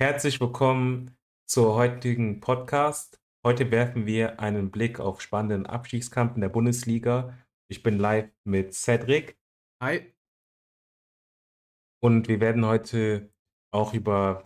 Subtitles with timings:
[0.00, 1.16] Herzlich willkommen
[1.46, 3.22] zur heutigen Podcast.
[3.44, 7.38] Heute werfen wir einen Blick auf spannenden Abstiegskampf in der Bundesliga.
[7.68, 9.38] Ich bin live mit Cedric.
[9.80, 10.12] Hi.
[12.02, 13.32] Und wir werden heute
[13.72, 14.42] auch über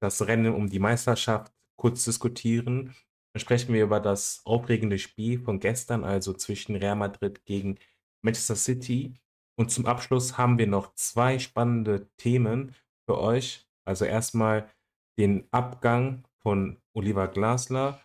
[0.00, 2.94] das Rennen um die Meisterschaft kurz diskutieren.
[3.34, 7.80] Dann sprechen wir über das aufregende Spiel von gestern, also zwischen Real Madrid gegen
[8.24, 9.14] Manchester City.
[9.58, 13.68] Und zum Abschluss haben wir noch zwei spannende Themen für euch.
[13.84, 14.70] Also erstmal
[15.18, 18.00] den Abgang von Oliver Glasler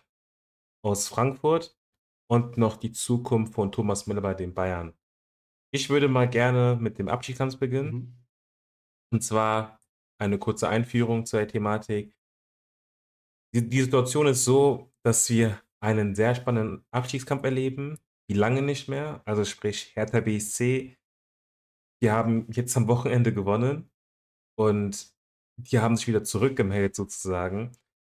[0.84, 1.76] aus Frankfurt
[2.30, 4.94] und noch die Zukunft von Thomas Müller bei den Bayern.
[5.72, 7.92] Ich würde mal gerne mit dem Abstiegskampf beginnen.
[7.92, 8.18] Mhm.
[9.12, 9.80] Und zwar
[10.20, 12.16] eine kurze Einführung zur Thematik.
[13.54, 18.88] Die, die Situation ist so, dass wir einen sehr spannenden Abstiegskampf erleben, wie lange nicht
[18.88, 19.22] mehr.
[19.24, 20.96] Also sprich Hertha BSC,
[22.02, 23.90] die haben jetzt am Wochenende gewonnen
[24.58, 25.14] und
[25.58, 27.72] die haben sich wieder zurückgemeldet sozusagen.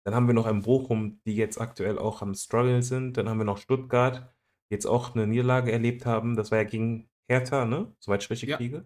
[0.05, 3.17] Dann haben wir noch ein Bochum, die jetzt aktuell auch am Struggle sind.
[3.17, 4.33] Dann haben wir noch Stuttgart,
[4.69, 6.35] die jetzt auch eine Niederlage erlebt haben.
[6.35, 7.93] Das war ja gegen Hertha, ne?
[7.99, 8.57] Soweit ich richtig ja.
[8.57, 8.85] kriege.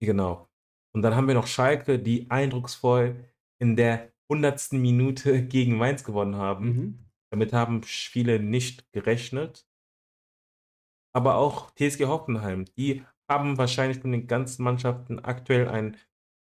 [0.00, 0.48] Genau.
[0.94, 3.24] Und dann haben wir noch Schalke, die eindrucksvoll
[3.60, 6.66] in der hundertsten Minute gegen Mainz gewonnen haben.
[6.66, 7.06] Mhm.
[7.30, 9.68] Damit haben viele nicht gerechnet.
[11.14, 15.96] Aber auch TSG Hoffenheim, die haben wahrscheinlich von den ganzen Mannschaften aktuell einen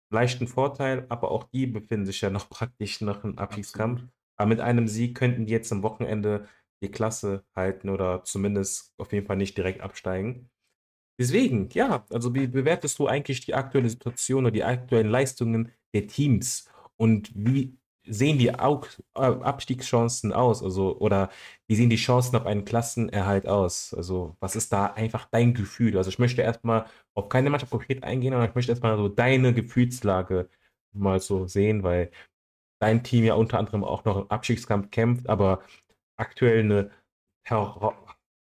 [0.10, 4.04] leichten Vorteil, aber auch die befinden sich ja noch praktisch noch im Abstiegskampf.
[4.38, 6.48] Aber mit einem Sieg könnten die jetzt am Wochenende
[6.82, 10.50] die Klasse halten oder zumindest auf jeden Fall nicht direkt absteigen.
[11.20, 16.08] Deswegen, ja, also wie bewertest du eigentlich die aktuelle Situation oder die aktuellen Leistungen der
[16.08, 17.79] Teams und wie
[18.10, 20.64] sehen die äh, Abstiegschancen aus?
[20.64, 21.30] Also, oder
[21.68, 23.94] wie sehen die Chancen auf einen Klassenerhalt aus?
[23.94, 25.98] Also, was ist da einfach dein Gefühl?
[25.98, 29.54] Also, ich möchte erstmal auf keine Mannschaft konkret eingehen, aber ich möchte erstmal so deine
[29.54, 30.50] Gefühlslage
[30.94, 32.12] mal so sehen, weil
[32.80, 35.62] dein Team ja unter anderem auch noch im Abstiegskampf kämpft, aber
[36.18, 36.92] aktuell eine,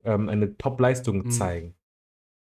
[0.04, 1.30] ähm, eine Top-Leistung mhm.
[1.30, 1.74] zeigen.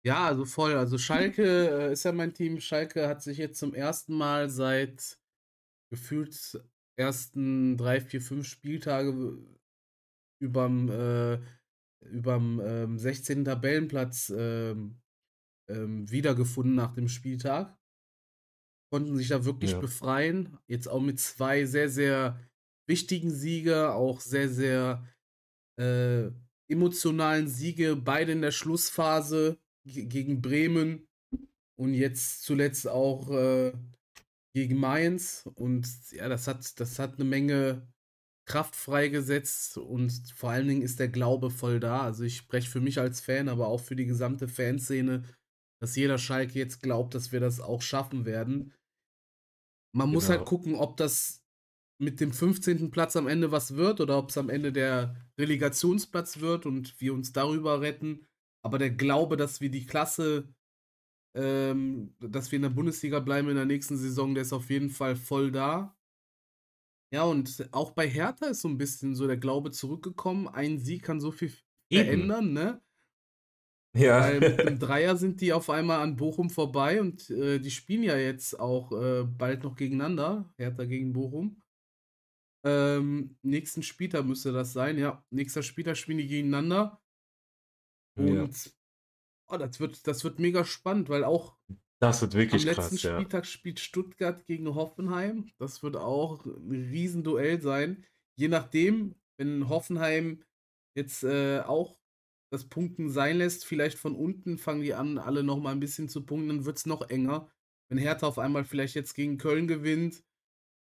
[0.04, 0.74] Ja, also voll.
[0.74, 2.60] Also Schalke äh, ist ja mein Team.
[2.60, 5.18] Schalke hat sich jetzt zum ersten Mal seit
[5.90, 6.60] gefühlt
[6.96, 9.38] ersten drei, vier, fünf Spieltage
[10.40, 11.38] überm, äh,
[12.00, 13.44] überm ähm, 16.
[13.44, 15.00] Tabellenplatz ähm,
[15.68, 17.76] ähm, wiedergefunden nach dem Spieltag.
[18.92, 19.80] Konnten sich da wirklich ja.
[19.80, 20.58] befreien.
[20.68, 22.38] Jetzt auch mit zwei sehr, sehr
[22.86, 25.08] wichtigen Siege, auch sehr, sehr
[25.80, 26.30] äh,
[26.70, 31.08] emotionalen Siege, beide in der Schlussphase gegen Bremen
[31.76, 33.72] und jetzt zuletzt auch äh,
[34.54, 35.48] gegen Mainz.
[35.54, 37.86] Und ja, das hat, das hat eine Menge
[38.46, 42.02] Kraft freigesetzt und vor allen Dingen ist der Glaube voll da.
[42.02, 45.22] Also ich spreche für mich als Fan, aber auch für die gesamte Fanszene,
[45.80, 48.74] dass jeder Schalke jetzt glaubt, dass wir das auch schaffen werden.
[49.94, 50.14] Man genau.
[50.14, 50.48] muss halt genau.
[50.48, 51.42] gucken, ob das
[51.98, 52.90] mit dem 15.
[52.90, 57.14] Platz am Ende was wird oder ob es am Ende der Relegationsplatz wird und wir
[57.14, 58.26] uns darüber retten.
[58.62, 60.52] Aber der Glaube, dass wir die Klasse,
[61.34, 64.90] ähm, dass wir in der Bundesliga bleiben in der nächsten Saison, der ist auf jeden
[64.90, 65.96] Fall voll da.
[67.12, 70.48] Ja, und auch bei Hertha ist so ein bisschen so der Glaube zurückgekommen.
[70.48, 71.52] Ein Sieg kann so viel
[71.90, 72.04] Eben.
[72.04, 72.82] verändern, ne?
[73.96, 74.20] Ja.
[74.22, 78.02] Weil mit dem Dreier sind die auf einmal an Bochum vorbei und äh, die spielen
[78.02, 80.52] ja jetzt auch äh, bald noch gegeneinander.
[80.56, 81.62] Hertha gegen Bochum.
[82.64, 85.24] Ähm, nächsten Spieltag müsste das sein, ja.
[85.30, 87.00] Nächster Spieltag spielen die gegeneinander.
[88.16, 88.72] Und ja.
[89.48, 91.56] Oh, das, wird, das wird mega spannend, weil auch
[92.00, 93.50] das wird wirklich am letzten krass, Spieltag ja.
[93.50, 95.50] spielt Stuttgart gegen Hoffenheim.
[95.58, 98.04] Das wird auch ein Riesenduell sein.
[98.36, 100.42] Je nachdem, wenn Hoffenheim
[100.94, 101.96] jetzt äh, auch
[102.50, 106.08] das Punkten sein lässt, vielleicht von unten fangen die an, alle noch mal ein bisschen
[106.08, 107.50] zu punkten, dann wird es noch enger.
[107.88, 110.22] Wenn Hertha auf einmal vielleicht jetzt gegen Köln gewinnt,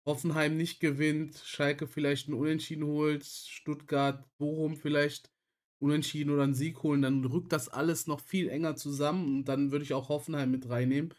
[0.07, 5.31] Hoffenheim nicht gewinnt, Schalke vielleicht einen Unentschieden holt, Stuttgart, Bochum vielleicht
[5.79, 9.71] Unentschieden oder einen Sieg holen, dann rückt das alles noch viel enger zusammen und dann
[9.71, 11.13] würde ich auch Hoffenheim mit reinnehmen.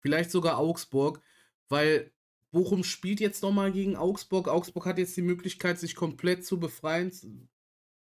[0.00, 1.20] Vielleicht sogar Augsburg,
[1.68, 2.10] weil
[2.50, 4.48] Bochum spielt jetzt nochmal gegen Augsburg.
[4.48, 7.12] Augsburg hat jetzt die Möglichkeit, sich komplett zu befreien.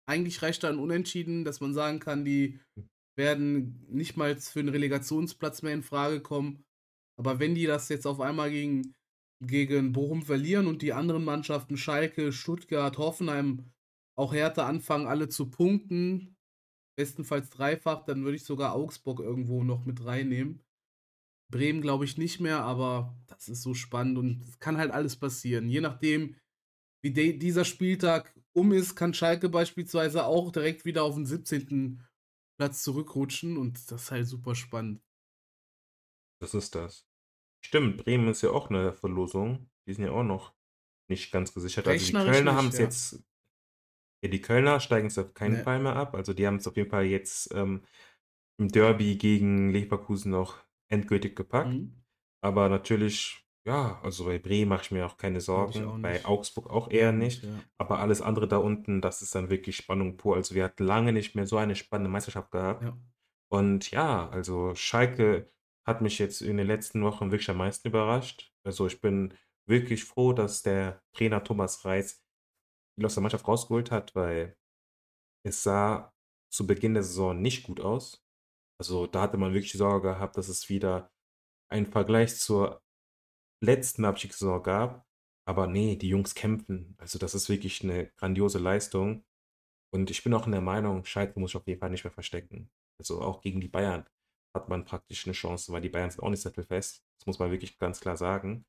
[0.06, 2.60] Eigentlich reicht da ein Unentschieden, dass man sagen kann, die
[3.16, 6.64] werden nicht mal für einen Relegationsplatz mehr in Frage kommen.
[7.16, 8.94] Aber wenn die das jetzt auf einmal gegen,
[9.40, 13.64] gegen Bochum verlieren und die anderen Mannschaften, Schalke, Stuttgart, Hoffenheim,
[14.16, 16.36] auch Hertha anfangen, alle zu punkten.
[16.98, 20.64] Bestenfalls dreifach, dann würde ich sogar Augsburg irgendwo noch mit reinnehmen.
[21.52, 25.16] Bremen glaube ich nicht mehr, aber das ist so spannend und es kann halt alles
[25.16, 25.68] passieren.
[25.68, 26.36] Je nachdem,
[27.04, 32.02] wie de- dieser Spieltag um ist, kann Schalke beispielsweise auch direkt wieder auf den 17.
[32.58, 35.02] Platz zurückrutschen und das ist halt super spannend.
[36.40, 37.06] Das ist das.
[37.64, 39.70] Stimmt, Bremen ist ja auch eine Verlosung.
[39.86, 40.54] Die sind ja auch noch
[41.08, 41.86] nicht ganz gesichert.
[41.86, 42.84] Also die Kölner haben es ja.
[42.84, 43.22] jetzt
[44.26, 45.62] ja, die Kölner steigen es auf keinen Ne.
[45.62, 46.14] Fall mehr ab.
[46.14, 47.82] Also die haben es auf jeden Fall jetzt ähm,
[48.58, 50.58] im Derby gegen Leverkusen noch
[50.88, 51.70] endgültig gepackt.
[51.73, 52.02] Mhm.
[52.43, 56.25] Aber natürlich, ja, also bei Bremen mache ich mir auch keine Sorgen, auch bei.
[56.25, 57.43] Augsburg auch Eher nicht.
[57.43, 57.50] ja.
[57.78, 60.37] Aber alles andere da unten, das ist dann wirklich Spannung pur.
[60.37, 62.82] Also wir hatten lange nicht mehr so eine spannende Meisterschaft gehabt.
[62.84, 62.96] Ja.
[63.49, 65.50] Und ja, also Schalke
[65.87, 68.52] hat mich jetzt in den letzten Wochen wirklich am meisten überrascht.
[68.64, 69.34] Also ich bin
[69.69, 72.25] wirklich froh, dass der Trainer Thomas Reis
[72.96, 74.56] viel aus der Mannschaft rausgeholt hat, weil
[75.44, 76.12] es sah
[76.52, 78.25] zu Beginn der Saison nicht gut aus.
[78.81, 81.10] Also da hatte man wirklich die Sorge gehabt, dass es wieder
[81.70, 82.82] einen Vergleich zur
[83.62, 85.06] letzten Abstiegssaison gab.
[85.48, 86.94] Aber nee, die Jungs kämpfen.
[86.98, 89.25] Also das ist wirklich eine grandiose Leistung.
[89.94, 92.12] Und ich bin auch in der Meinung, Schalke muss sich auf jeden Fall nicht mehr
[92.12, 92.70] verstecken.
[93.00, 94.06] Also auch gegen die Bayern
[94.54, 97.04] hat man praktisch eine Chance, weil die Bayern sind auch nicht sattelfest.
[97.19, 98.64] Das muss man wirklich ganz klar sagen.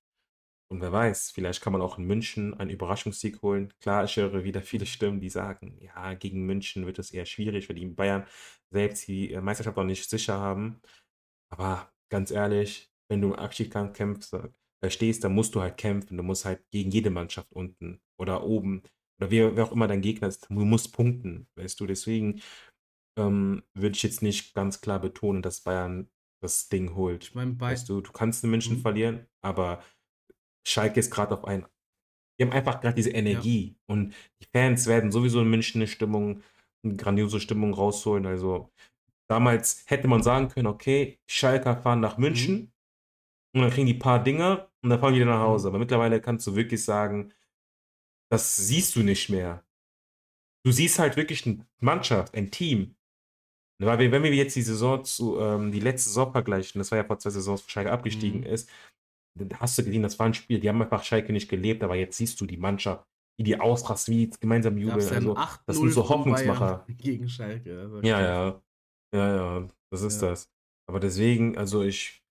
[0.70, 3.74] Und wer weiß, vielleicht kann man auch in München einen Überraschungssieg holen.
[3.80, 7.70] Klar, ich höre wieder viele Stimmen, die sagen, ja, gegen München wird es eher schwierig,
[7.70, 8.26] weil die Bayern
[8.70, 10.82] selbst die äh, Meisterschaft noch nicht sicher haben.
[11.50, 16.18] Aber ganz ehrlich, wenn du im Abstiegskampf kämpfst, äh, stehst, dann musst du halt kämpfen.
[16.18, 18.84] Du musst halt gegen jede Mannschaft unten oder oben
[19.20, 21.88] oder wer, wer auch immer dein Gegner ist, du musst punkten, weißt du.
[21.88, 22.42] Deswegen
[23.18, 26.10] ähm, würde ich jetzt nicht ganz klar betonen, dass Bayern
[26.42, 27.26] das Ding holt.
[27.26, 28.82] Ich meine, Weißt du, du kannst in München Mhm.
[28.82, 29.84] verlieren, aber
[30.68, 31.66] Schalke ist gerade auf ein.
[32.40, 33.18] Die haben einfach gerade diese ja.
[33.18, 33.78] Energie.
[33.88, 36.44] Und die Fans werden sowieso in München eine Stimmung,
[36.84, 38.26] eine grandiose Stimmung rausholen.
[38.26, 38.72] Also
[39.30, 42.24] damals hätte man sagen können, okay, Schalker fahren nach Mhm.
[42.24, 42.74] München
[43.56, 45.68] und dann kriegen die paar Dinger und dann fahren die wieder nach Hause.
[45.68, 45.72] Mhm.
[45.72, 47.34] Aber mittlerweile kannst du wirklich sagen,
[48.32, 49.64] das siehst du nicht mehr.
[50.66, 52.96] Du siehst halt wirklich eine Mannschaft, ein Team.
[53.80, 57.04] Weil wenn wir jetzt die Saison zu, ähm, die letzte Saison vergleichen, das war ja
[57.04, 58.48] vor zwei Saisons, wo Schalke abgestiegen Mhm.
[58.48, 58.70] ist,
[59.60, 62.18] hast du gesehen, das war ein Spiel, die haben einfach Schalke nicht gelebt, aber jetzt
[62.18, 63.06] siehst du die Mannschaft,
[63.40, 65.00] wie die ausrastet, wie die gemeinsam jubeln.
[65.08, 66.86] ja Also, das 8-0 sind so Bayern Hoffnungsmacher.
[66.98, 67.80] gegen Schalke.
[67.80, 68.62] Also Ja, ja.
[69.16, 70.30] Ja, ja, das ist Ja.
[70.30, 70.50] das.
[70.90, 72.22] Aber deswegen, also ich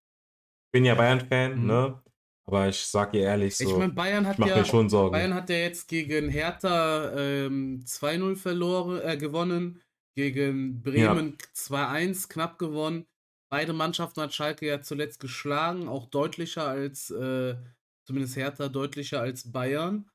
[0.73, 1.67] bin ja Bayern-Fan, Mhm.
[1.67, 2.03] ne?
[2.49, 4.89] Aber ich sag dir ehrlich, Ich so, meine, Bayern ich hat mache mir ja schon
[4.89, 5.13] Sorgen.
[5.13, 9.83] Bayern hat ja jetzt gegen Hertha ähm, 2-0 verloren, äh, gewonnen,
[10.15, 13.07] gegen Ja, Bremen 2-1 knapp gewonnen.
[13.49, 17.57] Beide Mannschaften hat Schalke ja zuletzt geschlagen, auch deutlicher als, äh,
[18.05, 20.11] zumindest Hertha deutlicher als Bayern.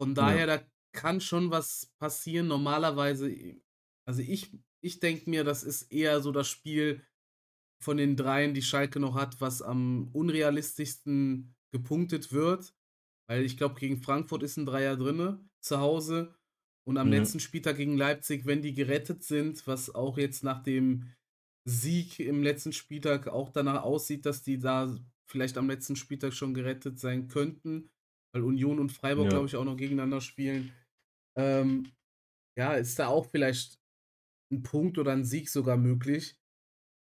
[0.00, 2.46] Von daher, ja, da kann schon was passieren.
[2.48, 3.34] Normalerweise,
[4.06, 7.02] also ich, ich denke mir, das ist eher so das Spiel
[7.80, 12.74] von den dreien, die Schalke noch hat, was am unrealistischsten gepunktet wird.
[13.28, 16.34] Weil ich glaube, gegen Frankfurt ist ein Dreier drinne, zu Hause.
[16.84, 17.14] Und am mhm.
[17.14, 21.12] letzten Spieltag gegen Leipzig, wenn die gerettet sind, was auch jetzt nach dem
[21.64, 26.54] Sieg im letzten Spieltag auch danach aussieht, dass die da vielleicht am letzten Spieltag schon
[26.54, 27.90] gerettet sein könnten,
[28.32, 30.72] weil Union und Freiburg, glaube Ja, ich, auch noch gegeneinander spielen.
[31.36, 31.92] Ähm,
[32.58, 33.80] ja, ist da auch vielleicht
[34.52, 36.38] ein Punkt oder ein Sieg sogar möglich.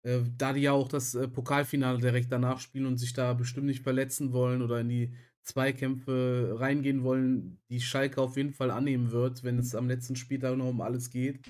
[0.06, 3.68] Äh, da die ja auch das äh, Pokalfinale direkt danach spielen und sich da bestimmt
[3.68, 9.12] nicht verletzen wollen oder in die Zweikämpfe reingehen wollen, die Schalke auf jeden Fall annehmen
[9.12, 11.42] wird, wenn es am letzten Spieltag noch um alles geht.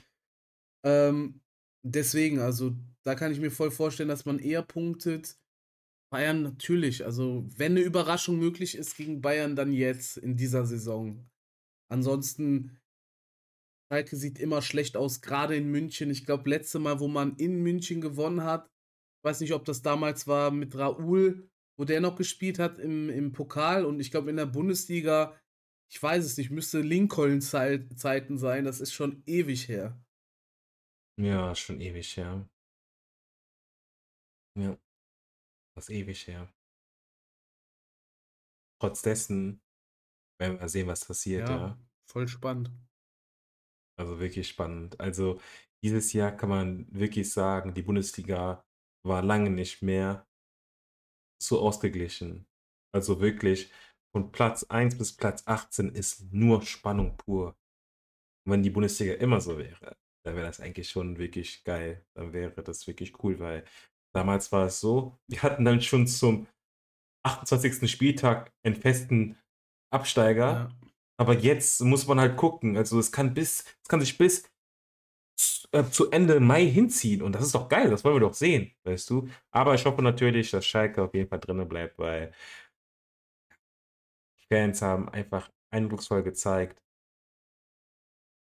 [0.84, 1.42] Ähm,
[1.84, 2.76] deswegen, also
[3.06, 5.38] da kann ich mir voll vorstellen, dass man eher punktet.
[6.12, 11.30] Bayern natürlich, also wenn eine Überraschung möglich ist gegen Bayern, dann jetzt in dieser Saison.
[11.90, 12.78] Ansonsten,
[13.90, 16.10] Schalke sieht immer schlecht aus, gerade in München.
[16.10, 18.70] Ich glaube, letzte Mal, wo man in München gewonnen hat,
[19.20, 23.10] ich weiß nicht, ob das damals war mit Raoul, wo der noch gespielt hat im,
[23.10, 25.40] im Pokal und ich glaube in der Bundesliga,
[25.90, 30.02] ich weiß es nicht, müsste Lincoln-Zeiten sein, das ist schon ewig her.
[31.18, 32.50] ja, schon ewig her.
[34.60, 34.78] Ja,
[35.76, 36.52] das ist ewig her.
[38.82, 39.62] Trotz dessen
[40.40, 41.80] werden wir sehen, was passiert, Ja, ja.
[42.10, 42.72] voll spannend.
[44.00, 45.00] Also wirklich spannend.
[45.00, 45.40] Also
[45.84, 48.66] dieses Jahr kann man wirklich sagen, die Bundesliga
[49.06, 50.28] war lange nicht mehr
[51.42, 52.48] so ausgeglichen.
[52.94, 53.72] Also wirklich
[54.14, 57.56] von Platz 1 bis Platz 18 ist nur Spannung pur.
[58.46, 62.06] Und wenn die Bundesliga immer so wäre, dann wäre das eigentlich schon wirklich geil.
[62.16, 63.66] Dann wäre das wirklich cool, weil
[64.14, 66.48] damals war es so, wir hatten dann schon zum
[67.24, 67.90] 28.
[67.90, 69.38] Spieltag einen festen
[69.92, 70.46] Absteiger.
[70.46, 70.70] Ja,
[71.18, 72.78] Aber jetzt muss man halt gucken.
[72.78, 74.50] Also es kann bis, es kann sich bis
[75.72, 77.22] äh, zu Ende Mai hinziehen.
[77.22, 79.30] Und das ist doch geil, das wollen wir doch sehen, weißt du.
[79.52, 82.34] Aber ich hoffe natürlich, dass Schalke auf jeden Fall drinnen bleibt, weil
[84.40, 86.82] die Fans haben einfach eindrucksvoll gezeigt,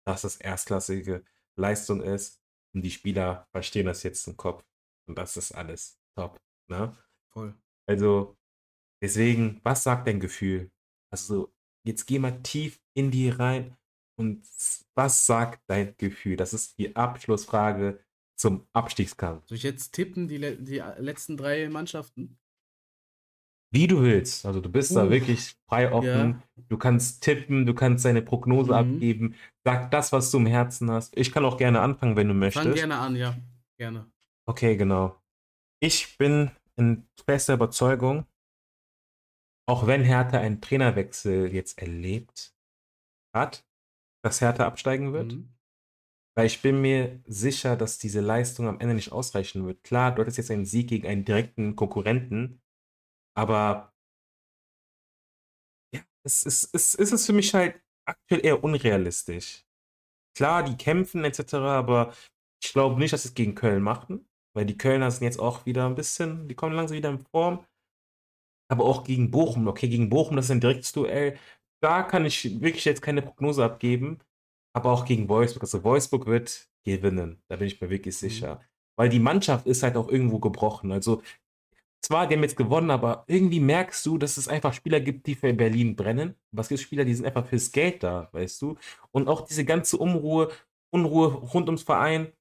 [0.05, 1.23] dass das erstklassige
[1.57, 2.41] Leistung ist.
[2.73, 4.63] Und die Spieler verstehen das jetzt im Kopf.
[5.07, 6.39] Und das ist alles top.
[6.69, 6.95] Ne?
[7.31, 7.55] voll.
[7.87, 8.37] Also,
[9.01, 10.71] deswegen, was sagt dein Gefühl?
[11.11, 11.53] Also,
[11.85, 13.75] jetzt geh mal tief in die rein
[14.17, 14.45] und
[14.95, 16.37] was sagt dein Gefühl?
[16.37, 17.99] Das ist die Abschlussfrage
[18.37, 19.47] zum Abstiegskampf.
[19.47, 22.37] Soll ich jetzt tippen, die, die letzten drei Mannschaften?
[23.73, 24.45] Wie du willst.
[24.45, 26.07] Also du bist uh, da wirklich frei offen.
[26.07, 26.63] Ja.
[26.67, 28.95] Du kannst tippen, du kannst deine Prognose mhm.
[28.95, 29.35] abgeben.
[29.63, 31.15] Sag das, was du im Herzen hast.
[31.17, 32.65] Ich kann auch gerne anfangen, wenn du möchtest.
[32.65, 33.37] Fang gerne an, ja.
[33.77, 34.11] Gerne.
[34.47, 35.21] Okay, genau.
[35.81, 38.25] Ich bin in fester Überzeugung,
[39.67, 42.55] auch wenn Hertha einen Trainerwechsel jetzt erlebt
[43.35, 43.65] hat,
[44.23, 45.33] dass Hertha absteigen wird.
[45.33, 45.53] Mhm.
[46.35, 49.83] Weil ich bin mir sicher, dass diese Leistung am Ende nicht ausreichen wird.
[49.83, 52.61] Klar, du hattest jetzt einen Sieg gegen einen direkten Konkurrenten,
[53.35, 53.93] aber
[55.93, 59.65] ja, es ist, es, es ist für mich halt aktuell eher unrealistisch.
[60.37, 62.13] Klar, die kämpfen etc., aber
[62.63, 65.65] ich glaube nicht, dass sie es gegen Köln machen, weil die Kölner sind jetzt auch
[65.65, 67.65] wieder ein bisschen, die kommen langsam wieder in Form.
[68.69, 71.37] Aber auch gegen Bochum, okay, gegen Bochum, das ist ein direktes Duell.
[71.81, 74.19] Da kann ich wirklich jetzt keine Prognose abgeben,
[74.73, 75.63] aber auch gegen Wolfsburg.
[75.63, 78.19] Also Wolfsburg wird gewinnen, da bin ich mir wirklich mhm.
[78.19, 78.55] sicher.
[78.55, 78.59] Mhm.
[78.97, 80.91] Weil die Mannschaft ist halt auch irgendwo gebrochen.
[80.91, 81.21] Also
[82.01, 85.35] zwar, die haben jetzt gewonnen, aber irgendwie merkst du, dass es einfach Spieler gibt, die
[85.35, 86.35] für Berlin brennen.
[86.51, 88.77] Was gibt Spieler, die sind einfach fürs Geld da, weißt du?
[89.11, 90.51] Und auch diese ganze Unruhe,
[90.91, 92.31] Unruhe rund ums Verein,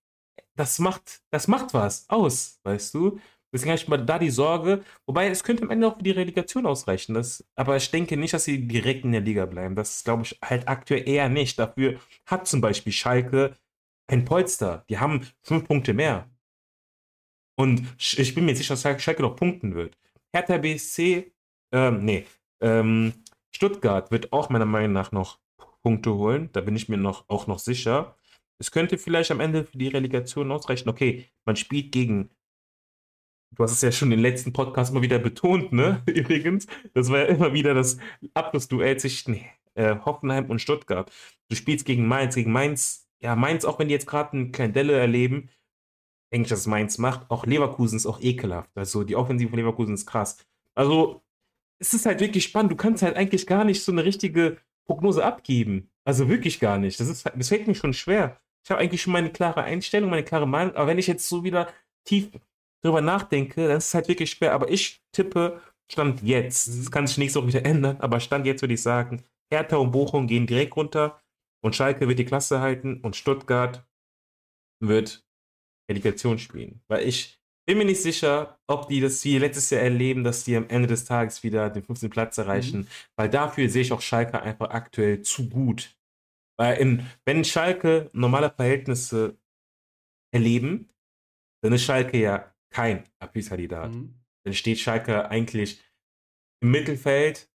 [0.56, 3.18] das macht, das macht was aus, weißt du?
[3.52, 6.12] Deswegen habe ich mal da die Sorge, wobei es könnte am Ende auch für die
[6.12, 7.14] Relegation ausreichen.
[7.14, 9.74] Das, aber ich denke nicht, dass sie direkt in der Liga bleiben.
[9.74, 11.58] Das glaube ich halt aktuell eher nicht.
[11.58, 13.56] Dafür hat zum Beispiel Schalke
[14.06, 14.84] ein Polster.
[14.88, 16.30] Die haben fünf Punkte mehr.
[17.56, 19.98] Und ich bin mir sicher, dass Schalke noch punkten wird.
[20.32, 21.32] Hertha BSC,
[21.72, 22.26] ähm, nee,
[22.60, 23.12] ähm,
[23.50, 25.40] Stuttgart wird auch meiner Meinung nach noch
[25.82, 26.50] Punkte holen.
[26.52, 28.16] Da bin ich mir noch, auch noch sicher.
[28.60, 30.90] Es könnte vielleicht am Ende für die Relegation ausreichen.
[30.90, 32.30] Okay, man spielt gegen.
[33.52, 36.02] Du hast es ja schon den letzten Podcast immer wieder betont, ne?
[36.06, 36.66] Übrigens.
[36.92, 37.96] Das war ja immer wieder das
[38.34, 39.40] Abschlussduell zwischen
[39.74, 41.10] äh, Hoffenheim und Stuttgart.
[41.48, 43.08] Du spielst gegen Mainz, gegen Mainz.
[43.22, 45.48] Ja, Mainz, auch wenn die jetzt gerade einen kleinen Delle erleben,
[46.32, 47.30] denke ich, dass Mainz macht.
[47.30, 48.70] Auch Leverkusen ist auch ekelhaft.
[48.76, 50.36] Also die Offensive von Leverkusen ist krass.
[50.74, 51.22] Also
[51.78, 52.72] es ist halt wirklich spannend.
[52.72, 55.90] Du kannst halt eigentlich gar nicht so eine richtige Prognose abgeben.
[56.04, 57.00] Also wirklich gar nicht.
[57.00, 58.38] Das, ist, das fällt mir schon schwer.
[58.64, 60.74] Ich habe eigentlich schon meine klare Einstellung, meine klare Meinung.
[60.76, 61.72] Aber wenn ich jetzt so wieder
[62.04, 62.30] tief
[62.82, 64.52] drüber nachdenke, dann ist es halt wirklich schwer.
[64.52, 66.68] Aber ich tippe Stand jetzt.
[66.68, 67.96] Das kann sich nächste Woche wieder ändern.
[68.00, 71.20] Aber Stand jetzt würde ich sagen, Hertha und Bochum gehen direkt runter.
[71.62, 73.00] Und Schalke wird die Klasse halten.
[73.00, 73.84] Und Stuttgart
[74.80, 75.24] wird
[75.90, 76.80] Relegation spielen.
[76.88, 80.56] Weil ich bin mir nicht sicher, ob die das wie letztes Jahr erleben, dass die
[80.56, 82.10] am Ende des Tages wieder den 15.
[82.10, 82.80] Platz erreichen.
[82.80, 82.86] Mhm.
[83.16, 85.96] Weil dafür sehe ich auch Schalke einfach aktuell zu gut.
[86.60, 89.38] Weil in, wenn Schalke normale Verhältnisse
[90.30, 90.90] erleben,
[91.62, 93.92] dann ist Schalke ja kein Abschiedskandidat.
[93.92, 94.20] Mhm.
[94.44, 95.82] Dann steht Schalke eigentlich
[96.62, 97.50] im Mittelfeld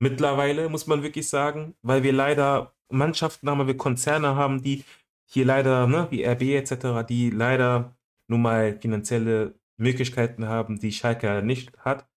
[0.00, 4.84] mittlerweile, muss man wirklich sagen, weil wir leider Mannschaften haben, weil wir Konzerne haben, die
[5.28, 7.98] hier leider, ne, wie RB etc., die leider
[8.30, 12.08] nun mal finanzielle Möglichkeiten haben, die Schalke nicht hat.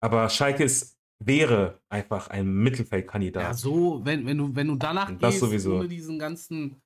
[0.00, 3.42] Aber Schalke ist, wäre einfach ein Mittelfeldkandidat.
[3.42, 5.76] Ja, so, wenn, wenn, du, wenn du danach das gehst, sowieso.
[5.76, 6.80] ohne diesen ganzen,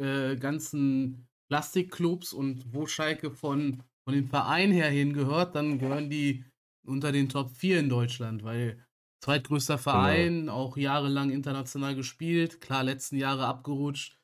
[0.00, 6.44] äh, ganzen Plastikclubs und wo Schalke von, von dem Verein her hingehört, dann gehören die
[6.86, 8.84] unter den Top 4 in Deutschland, weil
[9.22, 9.82] zweitgrößter genau.
[9.82, 10.52] Verein, genau.
[10.54, 14.18] auch jahrelang international gespielt, klar, letzten Jahre abgerutscht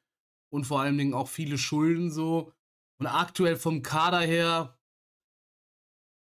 [0.53, 2.53] und vor allen Dingen auch viele Schulden so.
[3.01, 4.79] Und aktuell vom Kader her,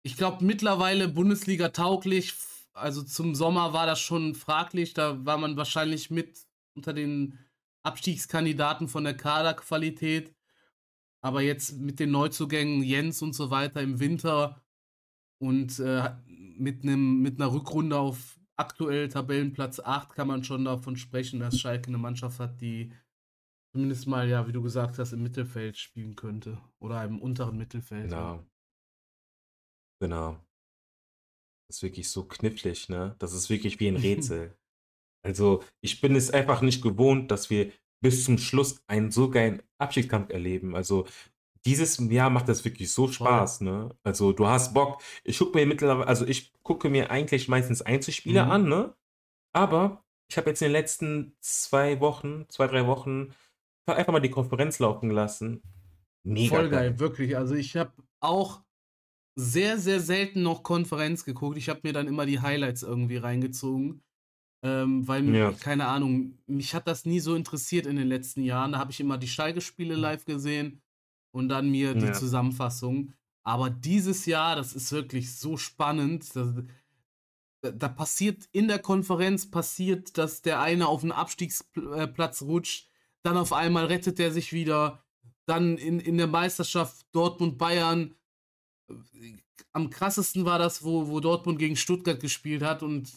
[0.02, 2.34] ich glaube mittlerweile Bundesliga tauglich.
[2.74, 4.94] Also zum Sommer war das schon fraglich.
[4.94, 7.38] Da war man wahrscheinlich mit unter den
[7.82, 10.34] Abstiegskandidaten von der Kaderqualität.
[11.20, 14.62] Aber jetzt mit den Neuzugängen Jens und so weiter im Winter
[15.38, 20.96] und äh, mit, einem, mit einer Rückrunde auf aktuell Tabellenplatz 8 kann man schon davon
[20.96, 22.92] sprechen, dass Schalke eine Mannschaft hat, die
[23.72, 26.58] zumindest mal, ja, wie du gesagt hast, im Mittelfeld spielen könnte.
[26.78, 28.10] Oder im unteren Mittelfeld.
[28.10, 28.44] Genau.
[30.00, 30.38] Genau.
[31.68, 33.16] Das ist wirklich so knifflig, ne?
[33.18, 34.56] Das ist wirklich wie ein Rätsel.
[35.22, 39.62] also, ich bin es einfach nicht gewohnt, dass wir bis zum Schluss einen so geilen
[39.78, 40.76] Abschiedskampf erleben.
[40.76, 41.06] Also,
[41.64, 43.96] dieses Jahr macht das wirklich so Spaß, ne?
[44.02, 45.02] Also, du hast Bock.
[45.24, 48.50] Ich gucke mir mittlerweile, also ich gucke mir eigentlich meistens Einzelspieler mhm.
[48.50, 48.94] an, ne?
[49.54, 53.32] Aber ich habe jetzt in den letzten zwei Wochen, zwei, drei Wochen
[53.86, 55.62] einfach mal die Konferenz laufen lassen.
[56.24, 57.00] Mega Voll geil, geil.
[57.00, 57.36] wirklich.
[57.36, 58.62] Also ich habe auch
[59.36, 61.58] sehr, sehr selten noch Konferenz geguckt.
[61.58, 64.02] Ich habe mir dann immer die Highlights irgendwie reingezogen.
[64.62, 65.52] Ähm, weil, ja.
[65.52, 68.72] keine Ahnung, mich hat das nie so interessiert in den letzten Jahren.
[68.72, 70.80] Da habe ich immer die Schalke-Spiele live gesehen
[71.32, 72.12] und dann mir die ja.
[72.12, 73.12] Zusammenfassung.
[73.42, 76.34] Aber dieses Jahr, das ist wirklich so spannend.
[76.34, 82.88] Da, da passiert in der Konferenz passiert, dass der eine auf den Abstiegsplatz rutscht,
[83.22, 85.04] dann auf einmal rettet er sich wieder,
[85.46, 88.14] dann in, in der Meisterschaft Dortmund-Bayern.
[89.72, 93.12] Am krassesten war das, wo, wo Dortmund gegen Stuttgart gespielt hat und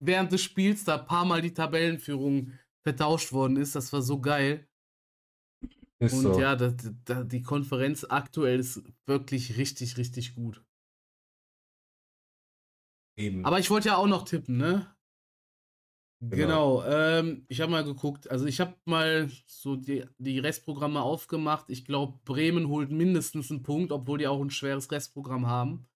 [0.00, 3.74] während des Spiels da ein paar Mal die Tabellenführung vertauscht worden ist.
[3.74, 4.68] Das war so geil.
[5.98, 6.40] Ist und so.
[6.40, 10.62] ja, da, da, die Konferenz aktuell ist wirklich richtig, richtig gut.
[13.18, 13.44] Eben.
[13.46, 14.94] Aber ich wollte ja auch noch tippen, ne?
[16.30, 18.30] Genau, genau ähm, ich habe mal geguckt.
[18.30, 21.70] Also ich habe mal so die, die Restprogramme aufgemacht.
[21.70, 25.86] Ich glaube, Bremen holt mindestens einen Punkt, obwohl die auch ein schweres Restprogramm haben.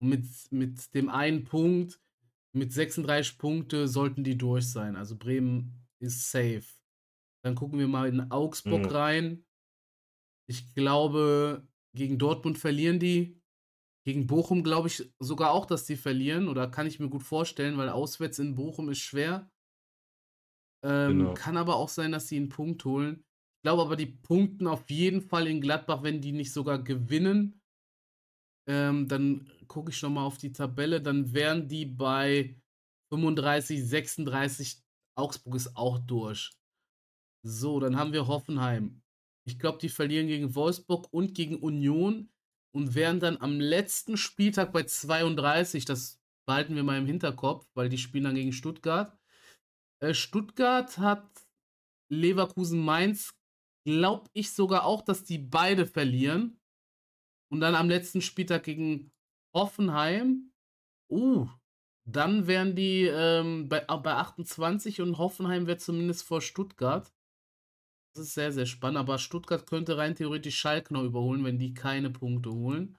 [0.00, 2.00] Und mit, mit dem einen Punkt,
[2.52, 4.96] mit 36 Punkte, sollten die durch sein.
[4.96, 6.64] Also Bremen ist safe.
[7.42, 8.88] Dann gucken wir mal in Augsburg mhm.
[8.88, 9.44] rein.
[10.48, 13.40] Ich glaube, gegen Dortmund verlieren die.
[14.04, 16.48] Gegen Bochum glaube ich sogar auch, dass die verlieren.
[16.48, 19.50] Oder kann ich mir gut vorstellen, weil auswärts in Bochum ist schwer.
[20.82, 21.34] Ähm, genau.
[21.34, 23.24] Kann aber auch sein, dass sie einen Punkt holen.
[23.58, 27.60] Ich glaube aber, die punkten auf jeden Fall in Gladbach, wenn die nicht sogar gewinnen.
[28.66, 31.02] Ähm, dann gucke ich nochmal auf die Tabelle.
[31.02, 32.56] Dann wären die bei
[33.12, 34.82] 35, 36.
[35.16, 36.52] Augsburg ist auch durch.
[37.44, 39.02] So, dann haben wir Hoffenheim.
[39.46, 42.30] Ich glaube, die verlieren gegen Wolfsburg und gegen Union
[42.74, 45.84] und wären dann am letzten Spieltag bei 32.
[45.84, 49.18] Das behalten wir mal im Hinterkopf, weil die spielen dann gegen Stuttgart.
[50.02, 51.28] Äh, Stuttgart hat
[52.10, 53.34] Leverkusen Mainz,
[53.86, 56.60] glaube ich sogar auch, dass die beide verlieren.
[57.52, 59.12] Und dann am letzten Spieltag gegen
[59.54, 60.52] Hoffenheim.
[61.10, 61.48] Uh,
[62.08, 67.12] dann wären die ähm, bei, bei 28 und Hoffenheim wäre zumindest vor Stuttgart.
[68.14, 68.98] Das ist sehr, sehr spannend.
[68.98, 72.96] Aber Stuttgart könnte rein theoretisch Schalke noch überholen, wenn die keine Punkte holen.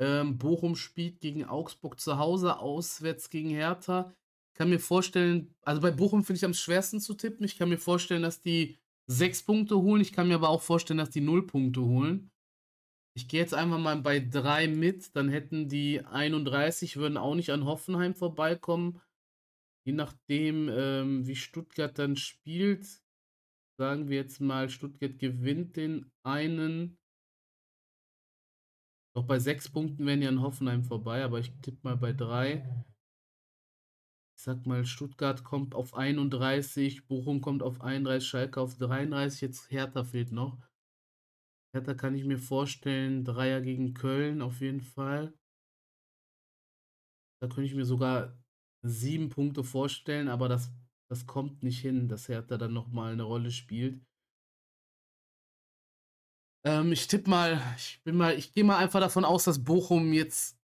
[0.00, 4.14] Ähm, Bochum spielt gegen Augsburg zu Hause, auswärts gegen Hertha.
[4.62, 7.44] Kann mir vorstellen, also bei Bochum finde ich am schwersten zu tippen.
[7.44, 8.78] Ich kann mir vorstellen, dass die
[9.10, 10.00] sechs Punkte holen.
[10.00, 12.30] Ich kann mir aber auch vorstellen, dass die null Punkte holen.
[13.16, 15.16] Ich gehe jetzt einfach mal bei drei mit.
[15.16, 19.00] Dann hätten die 31, würden auch nicht an Hoffenheim vorbeikommen.
[19.84, 22.86] Je nachdem, ähm, wie Stuttgart dann spielt,
[23.80, 27.00] sagen wir jetzt mal, Stuttgart gewinnt den einen.
[29.16, 32.64] Doch bei sechs Punkten wären die an Hoffenheim vorbei, aber ich tippe mal bei drei.
[34.42, 40.02] Sag mal, Stuttgart kommt auf 31, Bochum kommt auf 31, Schalke auf 33, jetzt Hertha
[40.02, 40.58] fehlt noch.
[41.72, 45.32] Hertha kann ich mir vorstellen, Dreier gegen Köln auf jeden Fall.
[47.40, 48.36] Da könnte ich mir sogar
[48.84, 50.72] sieben Punkte vorstellen, aber das
[51.12, 54.02] das kommt nicht hin, dass Hertha dann nochmal eine Rolle spielt.
[56.64, 60.14] Ähm, ich tippe mal, ich bin mal, ich gehe mal einfach davon aus, dass Bochum
[60.14, 60.58] jetzt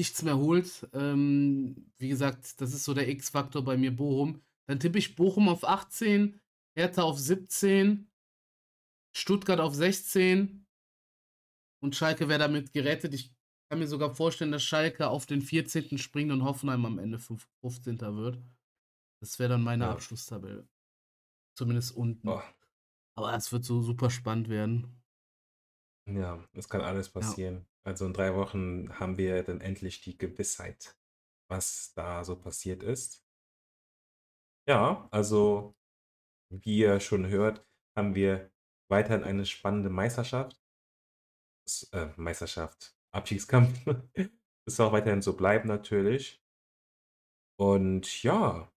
[0.00, 0.88] nichts mehr holt.
[0.94, 4.40] Ähm, wie gesagt, das ist so der X-Faktor bei mir, Bochum.
[4.66, 6.40] Dann tippe ich Bochum auf 18,
[6.74, 8.10] Hertha auf 17,
[9.14, 10.66] Stuttgart auf 16
[11.82, 13.12] und Schalke wäre damit gerettet.
[13.12, 13.34] Ich
[13.68, 15.98] kann mir sogar vorstellen, dass Schalke auf den 14.
[15.98, 18.00] springt und Hoffenheim am Ende 15.
[18.00, 18.42] wird.
[19.20, 19.92] Das wäre dann meine ja.
[19.92, 20.66] Abschlusstabelle.
[21.58, 22.26] Zumindest unten.
[22.26, 22.42] Oh.
[23.16, 24.99] Aber es wird so super spannend werden.
[26.14, 27.54] Ja, es kann alles passieren.
[27.56, 27.66] Ja.
[27.84, 30.96] Also in drei Wochen haben wir dann endlich die Gewissheit,
[31.48, 33.24] was da so passiert ist.
[34.68, 35.76] Ja, also
[36.50, 38.50] wie ihr schon hört, haben wir
[38.90, 40.60] weiterhin eine spannende Meisterschaft.
[41.92, 43.84] Äh, Meisterschaft, Abstiegskampf.
[44.66, 46.42] Das soll auch weiterhin so bleiben natürlich.
[47.58, 48.72] Und ja,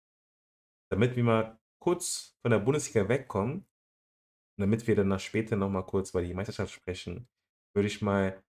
[0.90, 3.69] damit wir mal kurz von der Bundesliga wegkommen
[4.60, 7.26] und damit wir dann später nochmal kurz über die Meisterschaft sprechen,
[7.74, 8.44] würde ich mal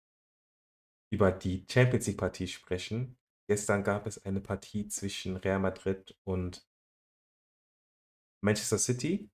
[1.09, 3.17] über die Champions League Partie sprechen.
[3.49, 6.67] Gestern gab es eine Partie zwischen Real Madrid und
[8.43, 9.31] Manchester City.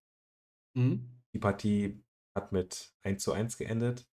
[0.76, 1.20] Mhm.
[1.34, 2.04] Die Partie
[2.36, 4.08] hat mit 1 zu 1 geendet.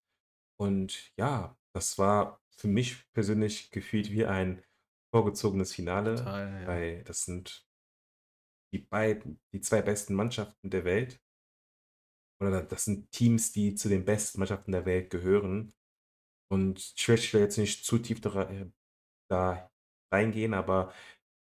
[0.59, 4.65] Und ja, das war für mich persönlich gefühlt wie ein
[5.15, 6.67] vorgezogenes Finale, Total, ja.
[6.67, 7.69] weil das sind
[8.73, 11.21] die beiden, die zwei besten Mannschaften der Welt.
[12.41, 15.73] Oder das sind Teams, die zu den besten Mannschaften der Welt gehören.
[16.51, 18.71] Und ich möchte jetzt nicht zu tief da, äh,
[19.31, 19.71] da
[20.13, 20.93] reingehen, aber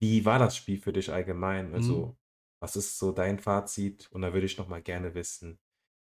[0.02, 1.74] wie war das Spiel für dich allgemein?
[1.74, 2.18] Also, mhm.
[2.62, 4.10] was ist so dein Fazit?
[4.12, 5.60] Und da würde ich noch mal gerne wissen,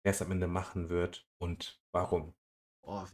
[0.04, 2.34] wer es am Ende machen wird und warum.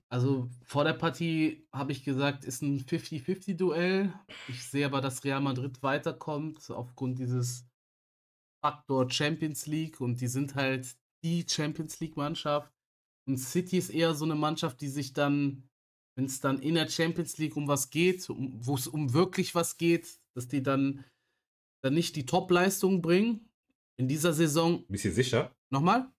[0.08, 4.12] also vor der Partie habe ich gesagt, ist ein 50-50-Duell.
[4.48, 7.66] Ich sehe aber, dass Real Madrid weiterkommt aufgrund dieses
[8.64, 12.72] Faktor Champions League und die sind halt die Champions League-Mannschaft.
[13.28, 15.68] Und City ist eher so eine Mannschaft, die sich dann,
[16.16, 19.54] wenn es dann in der Champions League um was geht, um, wo es um wirklich
[19.54, 21.04] was geht, dass die dann,
[21.82, 23.46] dann nicht die Top-Leistung bringen.
[23.98, 24.86] In dieser Saison.
[24.88, 25.54] Bist du sicher?
[25.68, 26.10] Nochmal?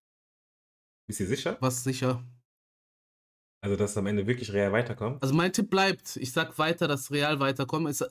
[1.07, 1.57] Bist du sicher?
[1.61, 2.23] Was sicher?
[3.63, 5.21] Also, dass am Ende wirklich Real weiterkommt?
[5.21, 6.15] Also, mein Tipp bleibt.
[6.17, 7.89] Ich sag weiter, dass Real weiterkommt.
[7.89, 8.07] Ist,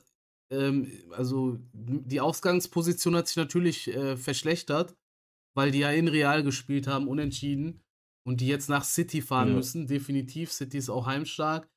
[0.51, 4.95] ähm, also, die Ausgangsposition hat sich natürlich äh, verschlechtert,
[5.53, 7.83] weil die ja in Real gespielt haben, unentschieden.
[8.23, 9.55] Und die jetzt nach City fahren ja.
[9.55, 9.87] müssen.
[9.87, 10.51] Definitiv.
[10.51, 11.67] City ist auch heimstark.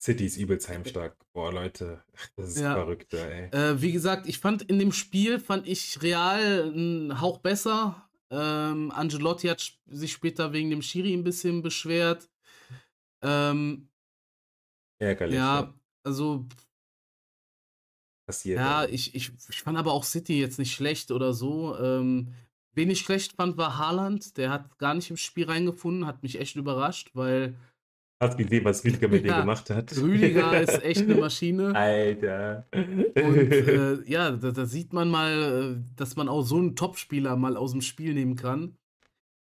[0.00, 1.16] City ist übelst heimstark.
[1.32, 2.04] Boah, Leute,
[2.36, 2.74] das ist ja.
[2.74, 3.48] verrückt, ey.
[3.50, 8.08] Äh, wie gesagt, ich fand in dem Spiel, fand ich Real einen Hauch besser.
[8.30, 12.28] Ähm, Angelotti hat sich später wegen dem Schiri ein bisschen beschwert.
[13.22, 13.88] Ähm,
[14.98, 15.36] Ärgerlich.
[15.36, 15.74] Ja, ja.
[16.02, 16.46] also.
[18.26, 18.58] Passiert.
[18.58, 21.78] Ja, ich, ich, ich fand aber auch City jetzt nicht schlecht oder so.
[21.78, 22.34] Ähm,
[22.74, 24.36] wen ich schlecht fand, war Haaland.
[24.36, 27.56] Der hat gar nicht im Spiel reingefunden, hat mich echt überrascht, weil.
[28.22, 29.96] Hast gesehen, was Rüdiger mit ja, dir gemacht hat.
[29.96, 31.74] Rüdiger ist echt eine Maschine.
[31.74, 32.66] Alter.
[32.72, 37.36] Und äh, ja, da, da, sieht man mal, äh, dass man auch so einen Topspieler
[37.36, 38.76] mal aus dem Spiel nehmen kann.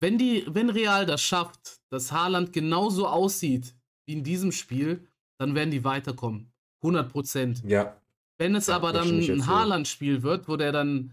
[0.01, 5.07] Wenn, die, wenn Real das schafft, dass Haaland genauso aussieht wie in diesem Spiel,
[5.39, 6.51] dann werden die weiterkommen.
[6.81, 7.63] 100 Prozent.
[7.65, 7.95] Ja.
[8.37, 11.11] Wenn es ja, aber dann ein Haaland-Spiel wird, wo der dann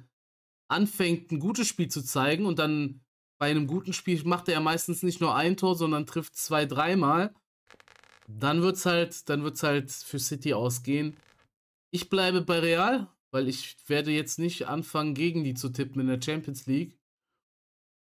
[0.72, 3.00] anfängt, ein gutes Spiel zu zeigen und dann
[3.38, 6.64] bei einem guten Spiel macht er ja meistens nicht nur ein Tor, sondern trifft zwei,
[6.64, 7.34] dreimal,
[8.28, 11.16] dann wird's halt, dann wird's halt für City ausgehen.
[11.90, 16.06] Ich bleibe bei Real, weil ich werde jetzt nicht anfangen, gegen die zu tippen in
[16.06, 16.96] der Champions League.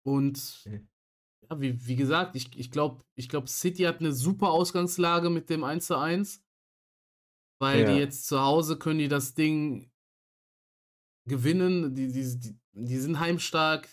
[0.05, 5.31] Und ja, wie, wie gesagt, ich, ich glaube, ich glaub, City hat eine super Ausgangslage
[5.31, 6.43] mit dem 1 zu 1.
[7.61, 7.93] Weil ja.
[7.93, 9.92] die jetzt zu Hause können die das Ding
[11.27, 11.95] gewinnen.
[11.95, 13.89] Die, die, die, die sind heimstark.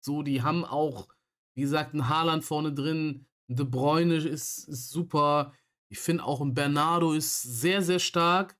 [0.00, 1.08] So, die haben auch,
[1.54, 3.26] wie gesagt, ein Haaland vorne drin.
[3.48, 5.52] De Bruyne ist, ist super.
[5.88, 8.56] Ich finde auch ein Bernardo ist sehr, sehr stark.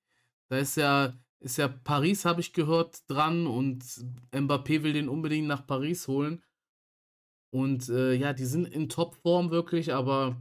[0.48, 3.82] Da ist ja, ist ja Paris, habe ich gehört, dran und
[4.32, 6.42] Mbappé will den unbedingt nach Paris holen.
[7.52, 10.40] Und äh, ja, die sind in Topform wirklich, aber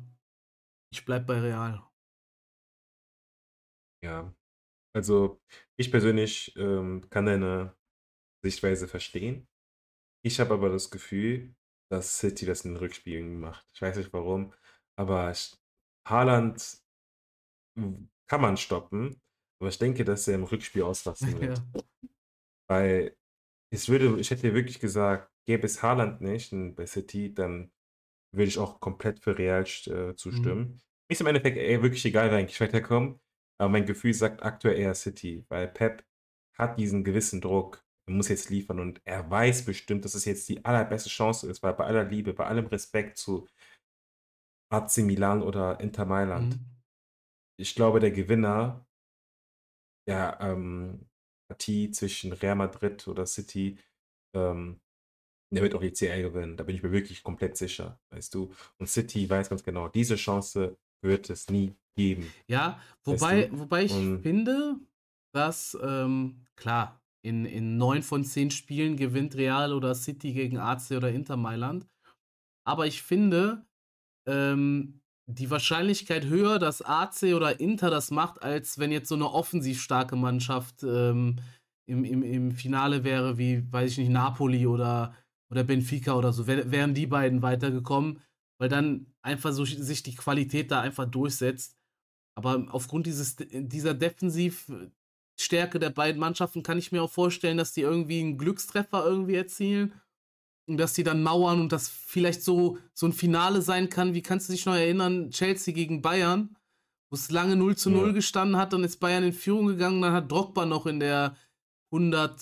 [0.91, 1.83] ich bleibe bei Real.
[4.03, 4.33] Ja,
[4.93, 5.41] also
[5.77, 7.75] ich persönlich ähm, kann deine
[8.43, 9.47] Sichtweise verstehen.
[10.23, 11.55] Ich habe aber das Gefühl,
[11.91, 13.65] dass City das in den Rückspielen macht.
[13.73, 14.53] Ich weiß nicht warum,
[14.97, 15.33] aber
[16.07, 16.79] Haaland
[17.75, 19.21] kann man stoppen,
[19.59, 21.57] aber ich denke, dass er im Rückspiel ausrasten wird.
[21.57, 21.81] Ja.
[22.67, 23.15] Weil
[23.71, 27.71] es würde, ich hätte wirklich gesagt, gäbe es Haaland nicht bei City, dann
[28.31, 30.59] würde ich auch komplett für Real äh, zustimmen.
[30.59, 30.79] Mhm.
[31.09, 33.19] Ist im Endeffekt ey, wirklich egal, wer eigentlich weiterkommt.
[33.57, 36.05] Aber mein Gefühl sagt aktuell eher City, weil Pep
[36.57, 37.83] hat diesen gewissen Druck.
[38.07, 41.63] Er muss jetzt liefern und er weiß bestimmt, dass es jetzt die allerbeste Chance ist,
[41.63, 43.47] weil bei aller Liebe, bei allem Respekt zu
[44.71, 46.65] AC Milan oder Inter Mailand, mhm.
[47.59, 48.85] ich glaube, der Gewinner
[50.07, 51.09] der ähm,
[51.49, 53.79] Partie zwischen Real Madrid oder City,
[54.35, 54.79] ähm,
[55.53, 56.57] der wird auch die CL gewinnen.
[56.57, 58.53] Da bin ich mir wirklich komplett sicher, weißt du.
[58.77, 62.31] Und City weiß ganz genau, diese Chance wird es nie geben.
[62.47, 64.75] Ja, wobei, wobei ich Und finde,
[65.33, 70.91] dass, ähm, klar, in, in neun von zehn Spielen gewinnt Real oder City gegen AC
[70.91, 71.87] oder Inter Mailand.
[72.67, 73.65] Aber ich finde,
[74.27, 79.31] ähm, die Wahrscheinlichkeit höher, dass AC oder Inter das macht, als wenn jetzt so eine
[79.31, 81.37] offensiv starke Mannschaft ähm,
[81.87, 85.15] im, im, im Finale wäre, wie, weiß ich nicht, Napoli oder,
[85.51, 86.45] oder Benfica oder so.
[86.47, 88.21] Wären die beiden weitergekommen,
[88.57, 91.77] weil dann einfach so sich die Qualität da einfach durchsetzt.
[92.37, 97.81] Aber aufgrund dieses, dieser Defensivstärke der beiden Mannschaften kann ich mir auch vorstellen, dass die
[97.81, 99.93] irgendwie einen Glückstreffer irgendwie erzielen
[100.67, 104.13] und dass die dann mauern und das vielleicht so, so ein Finale sein kann.
[104.13, 105.31] Wie kannst du dich noch erinnern?
[105.31, 106.55] Chelsea gegen Bayern,
[107.09, 108.13] wo es lange 0 zu 0 ja.
[108.13, 111.37] gestanden hat, dann ist Bayern in Führung gegangen, dann hat Drogba noch in der
[111.91, 112.41] 100,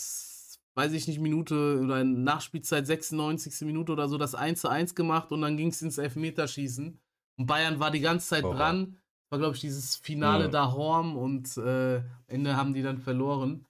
[0.75, 3.61] weiß ich nicht, Minute oder in Nachspielzeit 96.
[3.65, 6.99] Minute oder so das 1 zu 1 gemacht und dann ging es ins Elfmeterschießen.
[7.37, 8.53] Und Bayern war die ganze Zeit oh.
[8.53, 8.97] dran.
[9.29, 10.49] War, glaube ich, dieses Finale ja.
[10.49, 13.65] da Horm und äh, am Ende haben die dann verloren.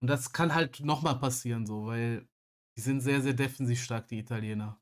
[0.00, 2.28] Und das kann halt nochmal passieren, so, weil
[2.76, 4.80] die sind sehr, sehr defensiv stark, die Italiener.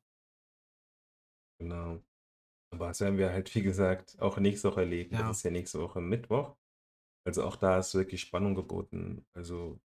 [1.59, 2.03] Genau.
[2.73, 5.15] Aber das werden wir halt, wie gesagt, auch nächste Woche erleben.
[5.15, 5.27] Ja.
[5.27, 6.57] Das ist ja nächste Woche Mittwoch.
[7.25, 9.25] Also auch da ist wirklich Spannung geboten.
[9.33, 9.79] Also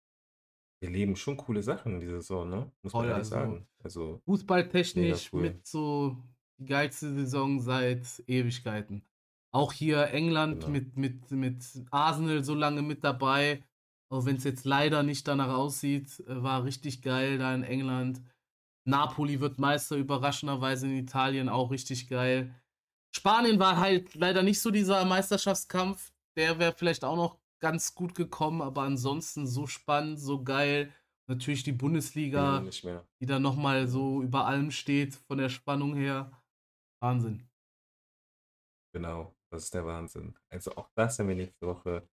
[0.80, 2.70] wir leben schon coole Sachen in dieser Saison, ne?
[2.82, 3.66] Muss Voll, man ehrlich also, sagen.
[3.82, 5.42] Also fußballtechnisch cool.
[5.42, 6.16] mit so
[6.58, 9.02] die geilste Saison seit Ewigkeiten.
[9.52, 10.72] Auch hier England genau.
[10.72, 13.62] mit, mit, mit Arsenal so lange mit dabei.
[14.08, 18.20] Auch wenn es jetzt leider nicht danach aussieht, äh, war richtig geil da in England.
[18.84, 22.54] Napoli wird Meister, überraschenderweise in Italien auch richtig geil.
[23.14, 26.12] Spanien war halt leider nicht so dieser Meisterschaftskampf.
[26.36, 30.92] Der wäre vielleicht auch noch ganz gut gekommen, aber ansonsten so spannend, so geil.
[31.28, 33.04] Natürlich die Bundesliga, nicht mehr.
[33.20, 33.86] die da noch mal Ja.
[33.86, 36.30] so über allem steht von der Spannung her.
[37.02, 37.48] Wahnsinn.
[38.94, 40.38] Genau, das ist der Wahnsinn.
[40.50, 42.08] Also, auch das werden wir nächste Woche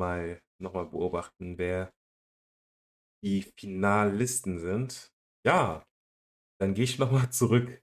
[0.00, 1.92] mal noch mal beobachten, wer
[3.24, 5.12] die Finalisten sind.
[5.46, 5.84] Ja,
[6.60, 7.82] dann gehe ich noch mal zurück.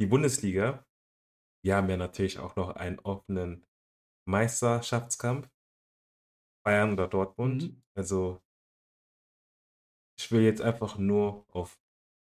[0.00, 0.84] Die Bundesliga.
[1.64, 3.64] Wir haben ja natürlich auch noch einen offenen
[4.28, 5.48] Meisterschaftskampf.
[6.64, 7.62] Bayern oder Dortmund.
[7.72, 7.82] Mhm.
[7.94, 8.42] Also
[10.18, 11.78] ich will jetzt einfach nur auf